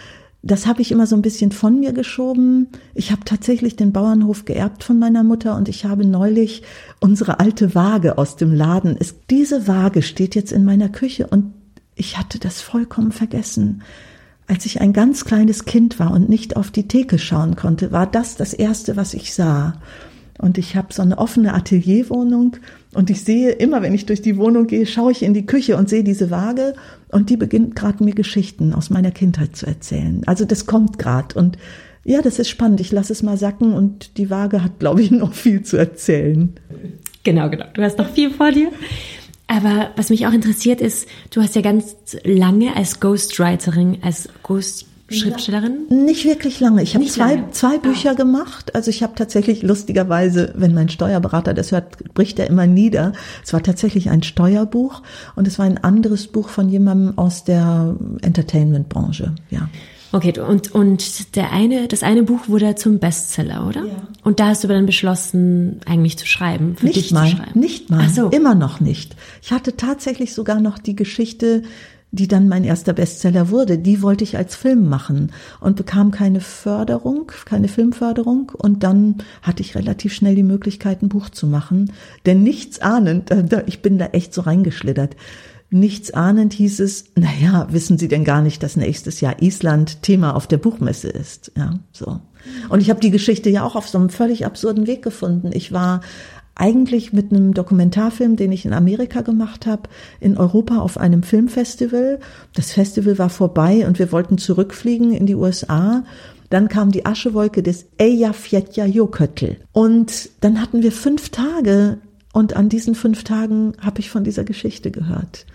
[0.42, 2.68] Das habe ich immer so ein bisschen von mir geschoben.
[2.94, 6.62] Ich habe tatsächlich den Bauernhof geerbt von meiner Mutter und ich habe neulich
[7.00, 8.96] unsere alte Waage aus dem Laden.
[8.98, 11.52] Es, diese Waage steht jetzt in meiner Küche und
[11.96, 13.82] ich hatte das vollkommen vergessen.
[14.48, 18.06] Als ich ein ganz kleines Kind war und nicht auf die Theke schauen konnte, war
[18.06, 19.80] das das Erste, was ich sah.
[20.38, 22.58] Und ich habe so eine offene Atelierwohnung
[22.92, 25.76] und ich sehe immer, wenn ich durch die Wohnung gehe, schaue ich in die Küche
[25.76, 26.74] und sehe diese Waage
[27.08, 30.22] und die beginnt gerade mir Geschichten aus meiner Kindheit zu erzählen.
[30.26, 31.56] Also das kommt gerade und
[32.04, 32.80] ja, das ist spannend.
[32.80, 36.54] Ich lasse es mal sacken und die Waage hat, glaube ich, noch viel zu erzählen.
[37.24, 37.66] Genau, genau.
[37.74, 38.70] Du hast noch viel vor dir.
[39.48, 44.86] Aber was mich auch interessiert ist, du hast ja ganz lange als Ghostwriterin, als Ghost
[45.08, 45.86] Schriftstellerin?
[45.88, 46.82] Nicht wirklich lange.
[46.82, 48.14] Ich habe zwei, zwei Bücher ah.
[48.14, 48.74] gemacht.
[48.74, 53.12] Also ich habe tatsächlich lustigerweise, wenn mein Steuerberater das hört, bricht er immer nieder.
[53.44, 55.02] Es war tatsächlich ein Steuerbuch
[55.36, 59.34] und es war ein anderes Buch von jemandem aus der Entertainment-Branche.
[59.50, 59.68] Ja.
[60.12, 63.84] Okay, und, und der eine, das eine Buch wurde zum Bestseller, oder?
[63.84, 64.08] Ja.
[64.24, 67.60] Und da hast du dann beschlossen, eigentlich zu schreiben, für nicht dich mal, zu schreiben.
[67.60, 68.28] Nicht mal, Ach so.
[68.30, 69.14] immer noch nicht.
[69.42, 71.62] Ich hatte tatsächlich sogar noch die Geschichte,
[72.12, 73.78] die dann mein erster Bestseller wurde.
[73.78, 78.52] Die wollte ich als Film machen und bekam keine Förderung, keine Filmförderung.
[78.56, 81.92] Und dann hatte ich relativ schnell die Möglichkeit, ein Buch zu machen.
[82.24, 83.30] Denn nichts ahnend,
[83.66, 85.16] ich bin da echt so reingeschlittert
[85.68, 90.36] Nichts ahnend hieß es, naja, wissen Sie denn gar nicht, dass nächstes Jahr Island Thema
[90.36, 91.50] auf der Buchmesse ist?
[91.56, 92.20] Ja, so.
[92.68, 95.50] Und ich habe die Geschichte ja auch auf so einem völlig absurden Weg gefunden.
[95.52, 96.02] Ich war
[96.56, 99.82] eigentlich mit einem Dokumentarfilm, den ich in Amerika gemacht habe,
[100.20, 102.18] in Europa auf einem Filmfestival.
[102.54, 106.02] Das Festival war vorbei und wir wollten zurückfliegen in die USA.
[106.50, 109.56] Dann kam die Aschewolke des Eyjafjallajökull.
[109.72, 111.98] Und dann hatten wir fünf Tage
[112.32, 115.46] und an diesen fünf Tagen habe ich von dieser Geschichte gehört.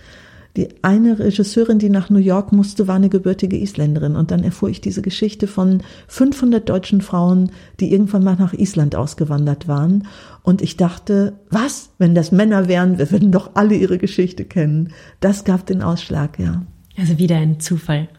[0.58, 4.16] Die eine Regisseurin, die nach New York musste, war eine gebürtige Isländerin.
[4.16, 8.96] Und dann erfuhr ich diese Geschichte von 500 deutschen Frauen, die irgendwann mal nach Island
[8.96, 10.08] ausgewandert waren.
[10.44, 14.92] Und ich dachte, was, wenn das Männer wären, wir würden doch alle ihre Geschichte kennen.
[15.22, 16.64] Das gab den Ausschlag, ja.
[16.98, 18.10] Also wieder ein Zufall.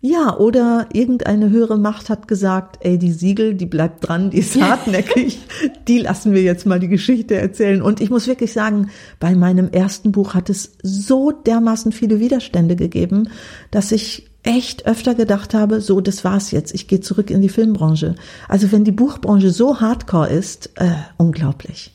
[0.00, 4.60] Ja, oder irgendeine höhere Macht hat gesagt, ey, die Siegel, die bleibt dran, die ist
[4.60, 5.40] hartnäckig,
[5.88, 7.82] die lassen wir jetzt mal die Geschichte erzählen.
[7.82, 12.76] Und ich muss wirklich sagen, bei meinem ersten Buch hat es so dermaßen viele Widerstände
[12.76, 13.28] gegeben,
[13.72, 17.48] dass ich echt öfter gedacht habe, so, das war's jetzt, ich gehe zurück in die
[17.48, 18.14] Filmbranche.
[18.48, 21.92] Also wenn die Buchbranche so hardcore ist, äh, unglaublich.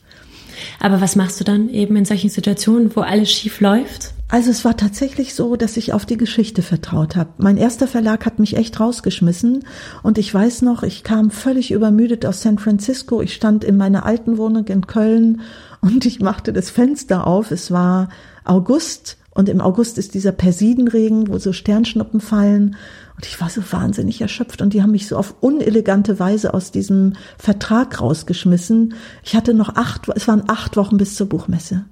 [0.81, 4.13] Aber was machst du dann eben in solchen Situationen, wo alles schief läuft?
[4.33, 7.29] Also es war tatsächlich so, dass ich auf die Geschichte vertraut habe.
[7.37, 9.63] Mein erster Verlag hat mich echt rausgeschmissen
[10.01, 13.21] und ich weiß noch, ich kam völlig übermüdet aus San Francisco.
[13.21, 15.41] Ich stand in meiner alten Wohnung in Köln
[15.81, 17.51] und ich machte das Fenster auf.
[17.51, 18.09] Es war
[18.43, 22.75] August und im August ist dieser Persidenregen, wo so Sternschnuppen fallen.
[23.15, 26.71] Und ich war so wahnsinnig erschöpft und die haben mich so auf unelegante Weise aus
[26.71, 28.95] diesem Vertrag rausgeschmissen.
[29.21, 31.85] Ich hatte noch acht, es waren acht Wochen bis zur Buchmesse.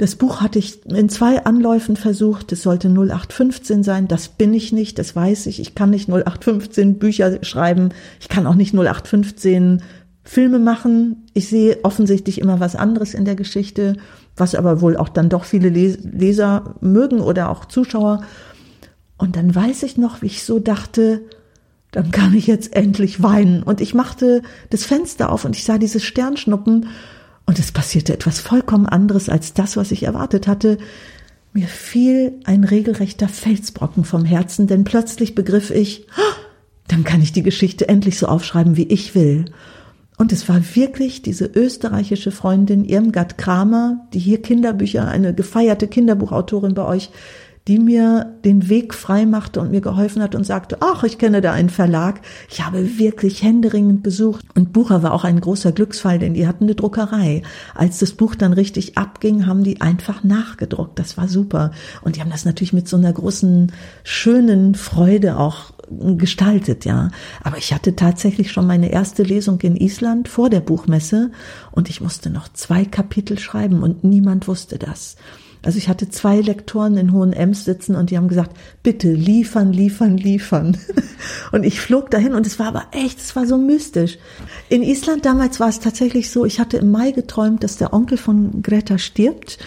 [0.00, 2.52] Das Buch hatte ich in zwei Anläufen versucht.
[2.52, 4.08] Es sollte 0815 sein.
[4.08, 4.98] Das bin ich nicht.
[4.98, 5.60] Das weiß ich.
[5.60, 7.90] Ich kann nicht 0815 Bücher schreiben.
[8.18, 9.82] Ich kann auch nicht 0815
[10.24, 11.26] Filme machen.
[11.34, 13.98] Ich sehe offensichtlich immer was anderes in der Geschichte,
[14.38, 18.22] was aber wohl auch dann doch viele Leser mögen oder auch Zuschauer.
[19.18, 21.20] Und dann weiß ich noch, wie ich so dachte,
[21.90, 23.62] dann kann ich jetzt endlich weinen.
[23.62, 26.86] Und ich machte das Fenster auf und ich sah diese Sternschnuppen
[27.50, 30.78] und es passierte etwas vollkommen anderes als das, was ich erwartet hatte.
[31.52, 36.06] Mir fiel ein regelrechter Felsbrocken vom Herzen, denn plötzlich begriff ich,
[36.86, 39.46] dann kann ich die Geschichte endlich so aufschreiben, wie ich will.
[40.16, 46.74] Und es war wirklich diese österreichische Freundin Irmgard Kramer, die hier Kinderbücher, eine gefeierte Kinderbuchautorin
[46.74, 47.10] bei euch,
[47.68, 51.40] die mir den Weg frei machte und mir geholfen hat und sagte, ach, ich kenne
[51.40, 52.20] da einen Verlag.
[52.48, 54.44] Ich habe wirklich händeringend gesucht.
[54.54, 57.42] Und Bucher war auch ein großer Glücksfall, denn die hatten eine Druckerei.
[57.74, 60.98] Als das Buch dann richtig abging, haben die einfach nachgedruckt.
[60.98, 61.70] Das war super.
[62.02, 63.72] Und die haben das natürlich mit so einer großen,
[64.04, 67.10] schönen Freude auch gestaltet, ja.
[67.42, 71.30] Aber ich hatte tatsächlich schon meine erste Lesung in Island vor der Buchmesse
[71.72, 75.16] und ich musste noch zwei Kapitel schreiben und niemand wusste das.
[75.62, 79.72] Also ich hatte zwei Lektoren in Hohen Ems sitzen und die haben gesagt, bitte liefern,
[79.72, 80.76] liefern, liefern.
[81.52, 84.16] Und ich flog dahin und es war aber echt, es war so mystisch.
[84.70, 88.16] In Island damals war es tatsächlich so, ich hatte im Mai geträumt, dass der Onkel
[88.16, 89.58] von Greta stirbt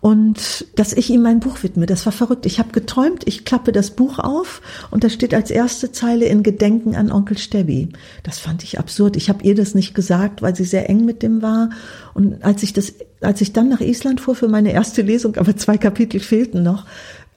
[0.00, 1.86] und dass ich ihm mein Buch widme.
[1.86, 2.46] Das war verrückt.
[2.46, 6.42] Ich habe geträumt, ich klappe das Buch auf und da steht als erste Zeile in
[6.42, 7.88] Gedenken an Onkel Stebbi.
[8.22, 9.16] Das fand ich absurd.
[9.16, 11.70] Ich habe ihr das nicht gesagt, weil sie sehr eng mit dem war.
[12.14, 15.56] Und als ich das, als ich dann nach Island fuhr für meine erste Lesung, aber
[15.56, 16.84] zwei Kapitel fehlten noch,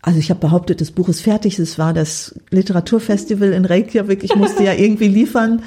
[0.02, 1.60] also ich habe behauptet, das Buch ist fertig.
[1.60, 4.24] Es war das Literaturfestival in Reykjavik.
[4.24, 5.64] Ich musste ja irgendwie liefern.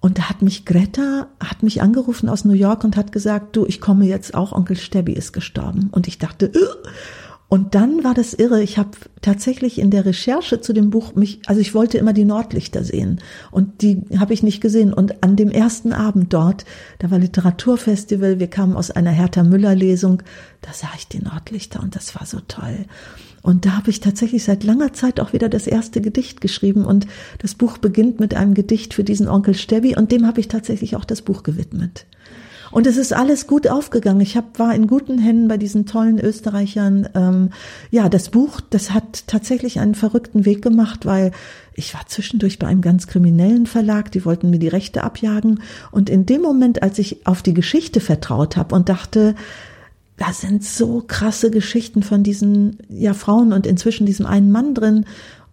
[0.00, 3.66] Und da hat mich Greta, hat mich angerufen aus New York und hat gesagt, du,
[3.66, 5.90] ich komme jetzt auch, Onkel Stebbi ist gestorben.
[5.92, 6.90] Und ich dachte, Ugh!
[7.50, 8.62] und dann war das irre.
[8.62, 12.24] Ich habe tatsächlich in der Recherche zu dem Buch mich, also ich wollte immer die
[12.24, 14.94] Nordlichter sehen und die habe ich nicht gesehen.
[14.94, 16.64] Und an dem ersten Abend dort,
[17.00, 20.22] da war Literaturfestival, wir kamen aus einer Hertha Müller Lesung,
[20.62, 22.86] da sah ich die Nordlichter und das war so toll.
[23.42, 26.84] Und da habe ich tatsächlich seit langer Zeit auch wieder das erste Gedicht geschrieben.
[26.84, 27.06] Und
[27.38, 30.96] das Buch beginnt mit einem Gedicht für diesen Onkel Stebbi und dem habe ich tatsächlich
[30.96, 32.06] auch das Buch gewidmet.
[32.70, 34.20] Und es ist alles gut aufgegangen.
[34.20, 37.08] Ich hab, war in guten Händen bei diesen tollen Österreichern.
[37.14, 37.50] Ähm,
[37.90, 41.32] ja, das Buch, das hat tatsächlich einen verrückten Weg gemacht, weil
[41.74, 45.60] ich war zwischendurch bei einem ganz kriminellen Verlag, die wollten mir die Rechte abjagen.
[45.90, 49.34] Und in dem Moment, als ich auf die Geschichte vertraut habe und dachte,
[50.20, 55.06] da sind so krasse Geschichten von diesen ja Frauen und inzwischen diesem einen Mann drin.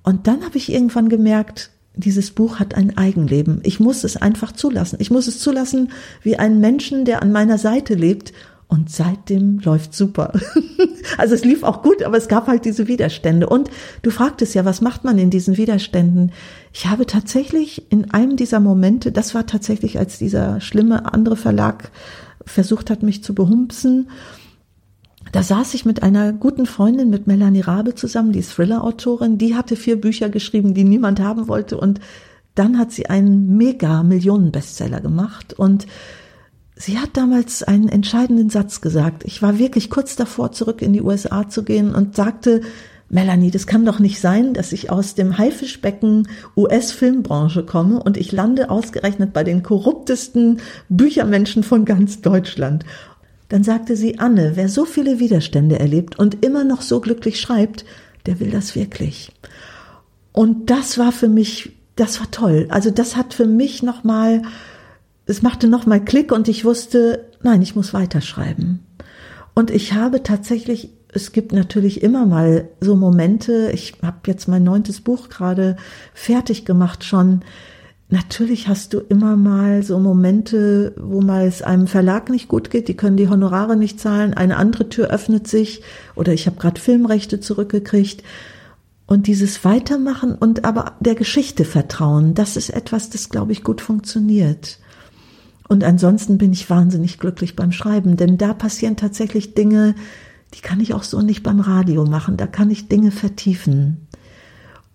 [0.03, 3.61] Und dann habe ich irgendwann gemerkt, dieses Buch hat ein Eigenleben.
[3.63, 4.97] Ich muss es einfach zulassen.
[4.99, 8.33] Ich muss es zulassen wie einen Menschen, der an meiner Seite lebt.
[8.67, 10.33] Und seitdem läuft super.
[11.17, 13.47] also es lief auch gut, aber es gab halt diese Widerstände.
[13.47, 16.33] Und du fragtest ja, was macht man in diesen Widerständen?
[16.73, 21.89] Ich habe tatsächlich in einem dieser Momente, das war tatsächlich, als dieser schlimme andere Verlag
[22.45, 24.09] versucht hat, mich zu behumpsen,
[25.31, 29.75] da saß ich mit einer guten Freundin, mit Melanie Rabe zusammen, die Thriller-Autorin, die hatte
[29.75, 31.99] vier Bücher geschrieben, die niemand haben wollte und
[32.55, 35.85] dann hat sie einen Mega-Millionen-Bestseller gemacht und
[36.75, 39.23] sie hat damals einen entscheidenden Satz gesagt.
[39.25, 42.61] Ich war wirklich kurz davor, zurück in die USA zu gehen und sagte,
[43.09, 48.33] Melanie, das kann doch nicht sein, dass ich aus dem Haifischbecken US-Filmbranche komme und ich
[48.33, 50.59] lande ausgerechnet bei den korruptesten
[50.89, 52.83] Büchermenschen von ganz Deutschland.
[53.49, 57.85] Dann sagte sie, Anne, wer so viele Widerstände erlebt und immer noch so glücklich schreibt,
[58.25, 59.31] der will das wirklich.
[60.33, 62.67] Und das war für mich, das war toll.
[62.69, 64.41] Also das hat für mich nochmal,
[65.25, 68.85] es machte nochmal Klick und ich wusste, nein, ich muss weiterschreiben.
[69.53, 74.63] Und ich habe tatsächlich, es gibt natürlich immer mal so Momente, ich habe jetzt mein
[74.63, 75.77] neuntes Buch gerade
[76.13, 77.41] fertig gemacht schon,
[78.09, 82.87] Natürlich hast du immer mal so Momente, wo mal es einem Verlag nicht gut geht,
[82.87, 85.81] die können die Honorare nicht zahlen, eine andere Tür öffnet sich
[86.15, 88.23] oder ich habe gerade Filmrechte zurückgekriegt.
[89.07, 93.81] Und dieses Weitermachen und aber der Geschichte vertrauen, das ist etwas, das, glaube ich, gut
[93.81, 94.79] funktioniert.
[95.67, 99.95] Und ansonsten bin ich wahnsinnig glücklich beim Schreiben, denn da passieren tatsächlich Dinge,
[100.53, 102.37] die kann ich auch so nicht beim Radio machen.
[102.37, 104.06] Da kann ich Dinge vertiefen.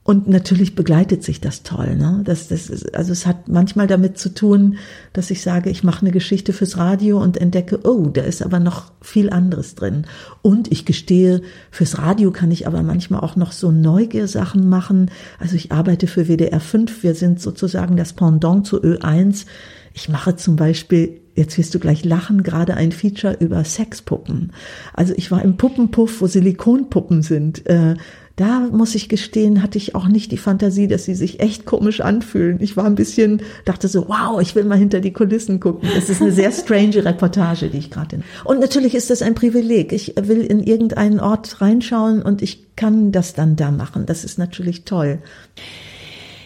[0.04, 1.94] Und natürlich begleitet sich das toll.
[1.94, 2.22] Ne?
[2.24, 4.78] Das, das ist, also es hat manchmal damit zu tun,
[5.12, 8.58] dass ich sage, ich mache eine Geschichte fürs Radio und entdecke, oh, da ist aber
[8.58, 10.06] noch viel anderes drin.
[10.42, 15.08] Und ich gestehe, fürs Radio kann ich aber manchmal auch noch so Neugiersachen machen.
[15.38, 17.04] Also ich arbeite für WDR 5.
[17.04, 19.46] Wir sind sozusagen das Pendant zu Ö1.
[19.94, 24.52] Ich mache zum Beispiel jetzt wirst du gleich lachen, gerade ein Feature über Sexpuppen.
[24.92, 27.66] Also ich war im Puppenpuff, wo Silikonpuppen sind.
[27.66, 27.94] Äh,
[28.42, 32.00] da muss ich gestehen, hatte ich auch nicht die Fantasie, dass sie sich echt komisch
[32.00, 32.58] anfühlen.
[32.60, 35.88] Ich war ein bisschen, dachte so, wow, ich will mal hinter die Kulissen gucken.
[35.96, 38.22] Es ist eine sehr strange Reportage, die ich gerade.
[38.42, 39.92] Und natürlich ist das ein Privileg.
[39.92, 44.06] Ich will in irgendeinen Ort reinschauen und ich kann das dann da machen.
[44.06, 45.20] Das ist natürlich toll.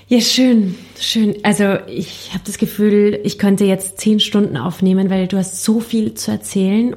[0.08, 1.36] Ja, schön, schön.
[1.44, 5.80] Also ich habe das Gefühl, ich könnte jetzt zehn Stunden aufnehmen, weil du hast so
[5.80, 6.94] viel zu erzählen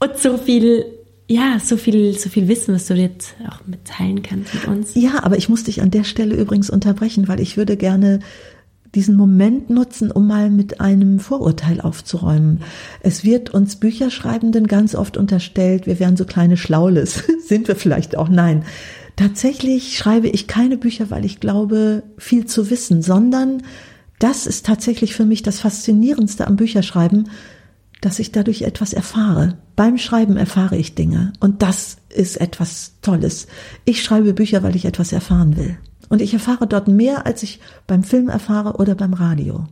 [0.00, 0.84] und so viel,
[1.32, 4.94] ja, so viel, so viel Wissen, was du jetzt auch mitteilen kannst mit uns.
[4.94, 8.20] Ja, aber ich muss dich an der Stelle übrigens unterbrechen, weil ich würde gerne
[8.94, 12.60] diesen Moment nutzen, um mal mit einem Vorurteil aufzuräumen.
[13.00, 17.24] Es wird uns Bücherschreibenden ganz oft unterstellt, wir wären so kleine Schlaules.
[17.46, 18.28] Sind wir vielleicht auch?
[18.28, 18.64] Nein.
[19.16, 23.62] Tatsächlich schreibe ich keine Bücher, weil ich glaube, viel zu wissen, sondern
[24.18, 27.30] das ist tatsächlich für mich das Faszinierendste am Bücherschreiben,
[28.02, 29.56] dass ich dadurch etwas erfahre.
[29.76, 33.46] Beim Schreiben erfahre ich Dinge und das ist etwas Tolles.
[33.86, 35.78] Ich schreibe Bücher, weil ich etwas erfahren will.
[36.10, 39.64] Und ich erfahre dort mehr, als ich beim Film erfahre oder beim Radio.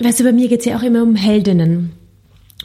[0.00, 1.92] Weißt du, bei mir geht es ja auch immer um Heldinnen.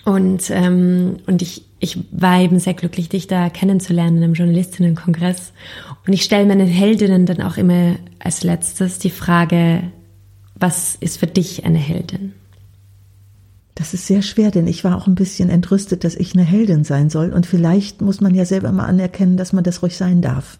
[0.06, 5.54] Und, ähm, und ich, ich war eben sehr glücklich, dich da kennenzulernen im Journalistinnenkongress.
[6.06, 9.84] Und ich stelle meinen Heldinnen dann auch immer als letztes die Frage,
[10.56, 12.34] was ist für dich eine Heldin?
[13.76, 16.84] Das ist sehr schwer, denn ich war auch ein bisschen entrüstet, dass ich eine Heldin
[16.84, 17.34] sein soll.
[17.34, 20.59] Und vielleicht muss man ja selber mal anerkennen, dass man das ruhig sein darf.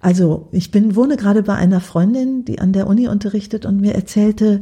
[0.00, 3.94] Also, ich bin, wohne gerade bei einer Freundin, die an der Uni unterrichtet und mir
[3.94, 4.60] erzählte,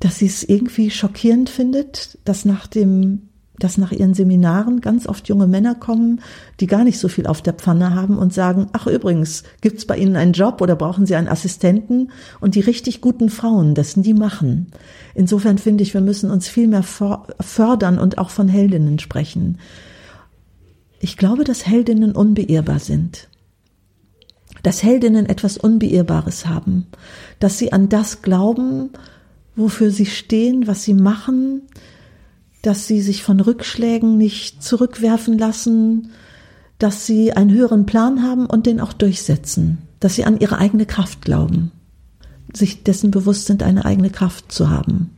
[0.00, 3.28] dass sie es irgendwie schockierend findet, dass nach dem
[3.58, 6.20] dass nach ihren Seminaren ganz oft junge Männer kommen,
[6.60, 9.96] die gar nicht so viel auf der Pfanne haben und sagen, ach übrigens, gibt's bei
[9.96, 12.10] Ihnen einen Job oder brauchen Sie einen Assistenten?
[12.40, 14.68] Und die richtig guten Frauen, das sind die machen.
[15.14, 19.58] Insofern finde ich, wir müssen uns viel mehr fördern und auch von Heldinnen sprechen.
[21.00, 23.28] Ich glaube, dass Heldinnen unbeirrbar sind.
[24.62, 26.86] Dass Heldinnen etwas Unbeirrbares haben.
[27.38, 28.90] Dass sie an das glauben,
[29.54, 31.62] wofür sie stehen, was sie machen,
[32.66, 36.10] dass sie sich von Rückschlägen nicht zurückwerfen lassen,
[36.78, 40.84] dass sie einen höheren Plan haben und den auch durchsetzen, dass sie an ihre eigene
[40.84, 41.70] Kraft glauben,
[42.52, 45.10] sich dessen bewusst sind, eine eigene Kraft zu haben.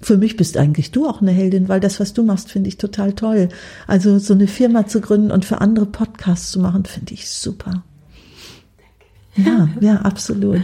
[0.00, 2.78] Für mich bist eigentlich du auch eine Heldin, weil das, was du machst, finde ich
[2.78, 3.50] total toll.
[3.86, 7.84] Also so eine Firma zu gründen und für andere Podcasts zu machen, finde ich super.
[9.36, 10.62] Ja, ja, absolut.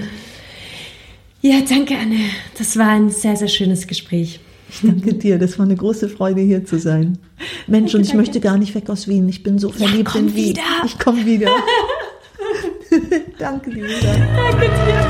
[1.42, 2.20] Ja, danke, Anne.
[2.56, 4.40] Das war ein sehr, sehr schönes Gespräch.
[4.70, 5.38] Ich danke dir.
[5.38, 7.18] Das war eine große Freude, hier zu sein.
[7.66, 9.28] Mensch, und ich möchte gar nicht weg aus Wien.
[9.28, 10.48] Ich bin so verliebt ja, in Wien.
[10.50, 10.62] Wieder.
[10.84, 11.48] Ich komme wieder.
[13.38, 13.86] danke dir.
[14.02, 15.06] Danke dir.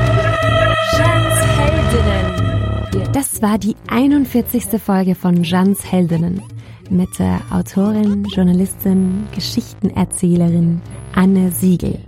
[0.97, 3.11] Jans Heldinnen.
[3.13, 4.81] Das war die 41.
[4.81, 6.41] Folge von Jans Heldinnen
[6.89, 10.81] mit der Autorin, Journalistin, Geschichtenerzählerin
[11.13, 11.99] Anne Siegel.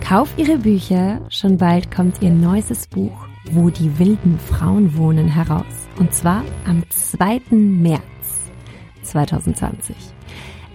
[0.00, 5.88] Kauf ihre Bücher, schon bald kommt ihr neuestes Buch, Wo die wilden Frauen wohnen, heraus.
[5.98, 7.40] Und zwar am 2.
[7.50, 8.02] März
[9.02, 9.96] 2020.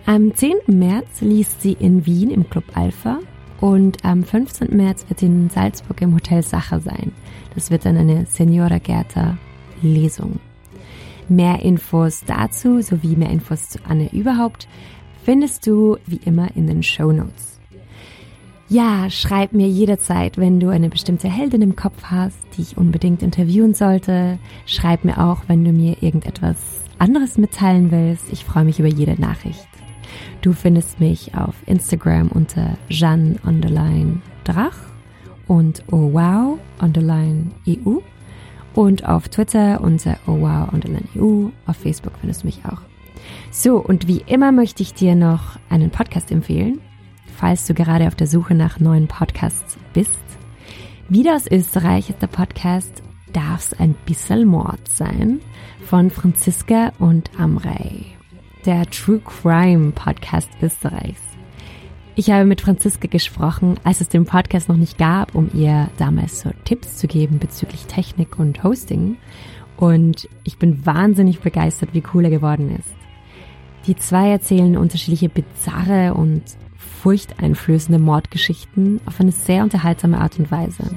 [0.06, 0.56] Am 10.
[0.68, 3.20] März liest sie in Wien im Club Alpha
[3.60, 4.76] und am 15.
[4.76, 7.12] März wird sie in Salzburg im Hotel Sacher sein.
[7.56, 9.38] Das wird dann eine Senora Gerta
[9.82, 10.40] Lesung.
[11.28, 14.68] Mehr Infos dazu sowie mehr Infos zu Anne überhaupt
[15.24, 17.55] findest du wie immer in den Show Notes.
[18.68, 23.22] Ja, schreib mir jederzeit, wenn du eine bestimmte Heldin im Kopf hast, die ich unbedingt
[23.22, 24.40] interviewen sollte.
[24.66, 26.58] Schreib mir auch, wenn du mir irgendetwas
[26.98, 28.26] anderes mitteilen willst.
[28.32, 29.68] Ich freue mich über jede Nachricht.
[30.42, 33.36] Du findest mich auf Instagram unter Jeanne
[34.44, 34.78] Drach
[35.48, 36.58] und oh wow
[37.68, 38.00] EU
[38.74, 40.70] und auf Twitter unter oh wow
[41.16, 41.50] EU.
[41.68, 42.82] Auf Facebook findest du mich auch.
[43.52, 46.80] So, und wie immer möchte ich dir noch einen Podcast empfehlen
[47.38, 50.20] falls du gerade auf der Suche nach neuen Podcasts bist.
[51.10, 55.42] Wieder aus Österreich ist der Podcast Darf's ein bisschen Mord sein
[55.86, 58.06] von Franziska und Amrei,
[58.66, 61.22] der True Crime Podcast Österreichs.
[62.16, 66.40] Ich habe mit Franziska gesprochen, als es den Podcast noch nicht gab, um ihr damals
[66.40, 69.18] so Tipps zu geben bezüglich Technik und Hosting.
[69.78, 72.94] und ich bin wahnsinnig begeistert, wie cool er geworden ist.
[73.88, 76.42] Die zwei erzählen unterschiedliche bizarre und
[77.06, 80.90] furchteinflößende Mordgeschichten auf eine sehr unterhaltsame Art und Weise.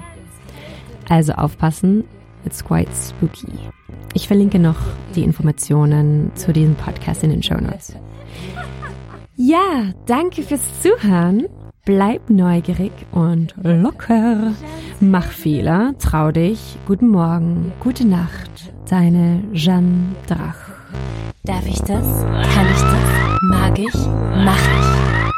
[1.11, 2.05] Also aufpassen,
[2.47, 3.53] it's quite spooky.
[4.15, 4.79] Ich verlinke noch
[5.15, 7.95] die Informationen zu diesem Podcast in den Show Notes.
[9.37, 11.45] Ja, danke fürs Zuhören.
[11.85, 14.55] Bleib neugierig und locker.
[15.01, 16.79] Mach Fehler, trau dich.
[16.87, 18.73] Guten Morgen, gute Nacht.
[18.89, 20.71] Deine Jeanne Drach.
[21.45, 22.25] Darf ich das?
[22.25, 23.39] Kann ich das?
[23.43, 23.95] Mag ich?
[24.43, 25.38] Mach ich.